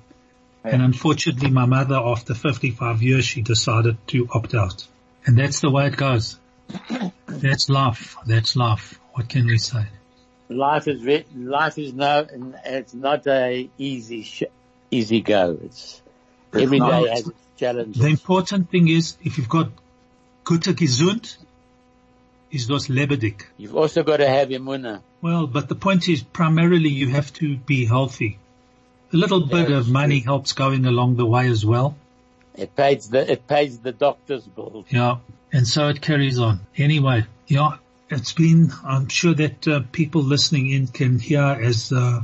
And 0.65 0.81
unfortunately, 0.81 1.51
my 1.51 1.67
mother, 1.67 1.97
after 1.97 2.35
55 2.35 3.03
years, 3.03 3.25
she 3.25 3.43
decided 3.43 3.97
to 4.09 4.29
opt 4.33 4.55
out. 4.55 4.87
And 5.27 5.37
that's 5.37 5.61
the 5.61 5.71
way 5.71 5.87
it 5.87 5.97
goes. 5.97 6.39
That's 7.27 7.69
life. 7.69 8.17
That's 8.27 8.55
life. 8.57 8.99
What 9.15 9.29
can 9.29 9.47
we 9.47 9.59
say? 9.59 9.85
life 10.49 10.87
is 10.89 11.01
ve- 11.01 11.25
life 11.35 11.79
is 11.79 11.93
no, 11.93 12.27
it's 12.65 12.95
not 12.95 13.27
a 13.27 13.69
easy 13.79 14.23
sh- 14.23 14.53
easy 14.91 15.21
go. 15.21 15.59
It's, 15.63 16.03
It's 16.53 16.63
every 16.63 16.79
not. 16.79 17.03
day 17.05 17.11
has 17.11 17.29
its 17.29 17.39
challenges. 17.57 18.03
The 18.03 18.09
important 18.09 18.71
thing 18.71 18.89
is, 18.89 19.17
if 19.23 19.39
you've 19.39 19.49
got 19.49 19.71
gesund, 20.45 21.37
is 22.51 22.67
das 22.67 22.89
lebendig. 22.89 23.47
You've 23.57 23.77
also 23.77 24.03
got 24.03 24.19
to 24.19 24.29
have 24.29 24.49
emunah. 24.51 25.01
Well, 25.21 25.47
but 25.47 25.69
the 25.69 25.75
point 25.75 26.09
is 26.09 26.23
primarily 26.23 26.91
you 26.91 27.09
have 27.09 27.33
to 27.35 27.57
be 27.57 27.87
healthy. 27.87 28.39
A 29.13 29.17
little 29.17 29.47
bit 29.47 29.71
of 29.71 29.89
money 29.89 30.21
helps 30.21 30.53
going 30.53 30.87
along 30.87 31.17
the 31.17 31.27
way 31.27 31.49
as 31.49 31.65
well. 31.65 31.97
It 32.55 32.75
pays 32.77 33.09
the 33.09 33.31
it 33.31 33.47
pays 33.47 33.79
the 33.79 33.93
doctor's 33.93 34.45
bills. 34.45 34.87
Yeah. 34.91 35.19
And 35.53 35.67
so 35.67 35.89
it 35.89 36.01
carries 36.01 36.39
on. 36.39 36.61
Anyway, 36.77 37.27
yeah, 37.47 37.77
it's 38.09 38.33
been, 38.33 38.73
I'm 38.85 39.09
sure 39.09 39.35
that 39.35 39.69
uh, 39.69 39.81
people 39.93 40.23
listening 40.23 40.71
in 40.71 40.87
can 40.87 41.19
hear 41.19 41.43
as 41.43 41.93
uh, 41.93 42.21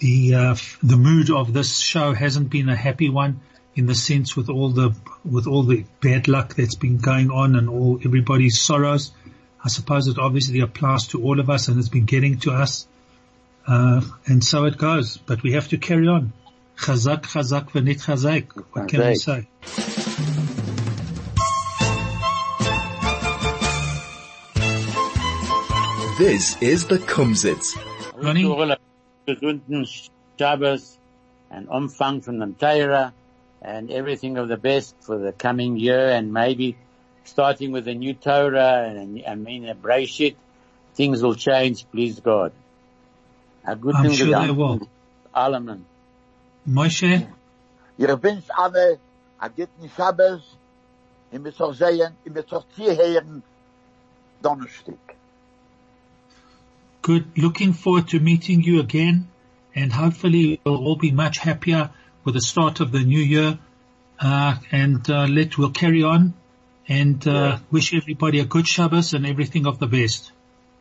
the, 0.00 0.34
uh, 0.34 0.56
the 0.82 0.96
mood 0.96 1.30
of 1.30 1.52
this 1.52 1.78
show 1.78 2.12
hasn't 2.12 2.50
been 2.50 2.68
a 2.68 2.76
happy 2.76 3.08
one 3.08 3.40
in 3.74 3.86
the 3.86 3.94
sense 3.94 4.36
with 4.36 4.50
all 4.50 4.68
the, 4.68 4.94
with 5.24 5.46
all 5.46 5.62
the 5.62 5.84
bad 6.00 6.28
luck 6.28 6.54
that's 6.54 6.74
been 6.74 6.98
going 6.98 7.30
on 7.30 7.56
and 7.56 7.68
all 7.68 8.00
everybody's 8.04 8.60
sorrows. 8.60 9.12
I 9.64 9.68
suppose 9.68 10.08
it 10.08 10.18
obviously 10.18 10.60
applies 10.60 11.08
to 11.08 11.22
all 11.22 11.38
of 11.38 11.48
us 11.48 11.68
and 11.68 11.78
it's 11.78 11.88
been 11.88 12.04
getting 12.04 12.38
to 12.40 12.52
us. 12.52 12.86
Uh, 13.66 14.00
and 14.26 14.42
so 14.42 14.64
it 14.64 14.76
goes, 14.76 15.16
but 15.18 15.42
we 15.42 15.52
have 15.52 15.68
to 15.68 15.78
carry 15.78 16.08
on. 16.08 16.32
Chazak, 16.76 17.22
chazak, 17.22 17.70
v'nit 17.70 18.02
chazak. 18.02 18.48
What 18.72 18.88
can 18.88 19.00
we 19.00 19.06
Chazak. 19.12 19.46
say? 19.46 20.22
This 26.18 26.60
is 26.62 26.86
the 26.86 26.98
Kumzits. 26.98 27.76
Ronnie? 28.14 28.44
Wish 28.44 28.50
you 28.50 28.52
all 28.52 28.70
a 28.70 28.78
gesunden 29.26 30.10
Shabbos 30.38 30.98
and 31.50 31.68
Umfang 31.68 32.22
from 32.22 32.38
the 32.38 32.46
Torah 32.58 33.12
and 33.62 33.90
everything 33.90 34.36
of 34.38 34.48
the 34.48 34.56
best 34.56 34.94
for 35.00 35.18
the 35.18 35.32
coming 35.32 35.76
year 35.76 36.10
and 36.10 36.32
maybe 36.32 36.76
starting 37.24 37.70
with 37.72 37.84
the 37.84 37.94
new 37.94 38.14
Torah 38.14 38.88
and 38.88 39.22
I 39.26 39.34
mean 39.36 39.68
a 39.68 39.74
Breshit, 39.74 40.34
things 40.94 41.22
will 41.22 41.36
change, 41.36 41.86
please 41.90 42.18
God. 42.20 42.52
A 43.64 43.76
good 43.76 43.94
I'm 43.94 44.02
thing 44.04 44.12
sure 44.12 44.26
with 44.26 44.46
they 44.46 44.50
will. 44.50 44.88
Alleman. 45.34 45.82
Moshe? 46.68 47.28
Ihr 47.98 48.16
wünscht 48.22 48.50
alle 48.56 48.98
a 49.38 49.48
guten 49.48 49.88
Shabbos, 49.96 50.42
und 51.30 51.44
wir 51.44 51.52
soll 51.52 51.74
sehen, 51.74 52.12
und 52.24 52.34
wir 52.34 52.44
soll 52.48 52.64
ziehen, 52.74 53.42
Donnerstag. 54.42 54.98
Good. 57.02 57.36
Looking 57.36 57.72
forward 57.72 58.08
to 58.08 58.20
meeting 58.20 58.62
you 58.62 58.80
again 58.80 59.28
and 59.74 59.92
hopefully 59.92 60.60
we'll 60.64 60.76
all 60.76 60.96
be 60.96 61.10
much 61.10 61.38
happier 61.38 61.90
with 62.24 62.34
the 62.34 62.40
start 62.40 62.80
of 62.80 62.92
the 62.92 63.00
new 63.00 63.20
year. 63.20 63.58
Uh, 64.20 64.54
and, 64.70 65.08
uh, 65.10 65.26
let, 65.26 65.58
we'll 65.58 65.70
carry 65.70 66.02
on 66.04 66.34
and, 66.88 67.26
uh, 67.26 67.58
wish 67.70 67.92
everybody 67.94 68.38
a 68.38 68.44
good 68.44 68.68
Shabbos 68.68 69.14
and 69.14 69.26
everything 69.26 69.66
of 69.66 69.78
the 69.78 69.86
best. 69.88 70.30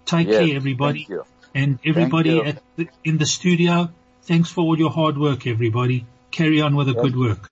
Take 0.05 0.27
Yes, 0.27 0.45
care 0.45 0.55
everybody 0.55 1.07
and 1.55 1.79
everybody 1.85 2.39
at 2.39 2.61
the, 2.75 2.87
in 3.03 3.17
the 3.17 3.25
studio. 3.25 3.89
Thanks 4.23 4.49
for 4.51 4.61
all 4.61 4.77
your 4.77 4.91
hard 4.91 5.17
work 5.17 5.47
everybody. 5.47 6.05
Carry 6.29 6.61
on 6.61 6.75
with 6.75 6.87
the 6.87 6.93
Yes. 6.93 7.03
good 7.03 7.17
work. 7.17 7.49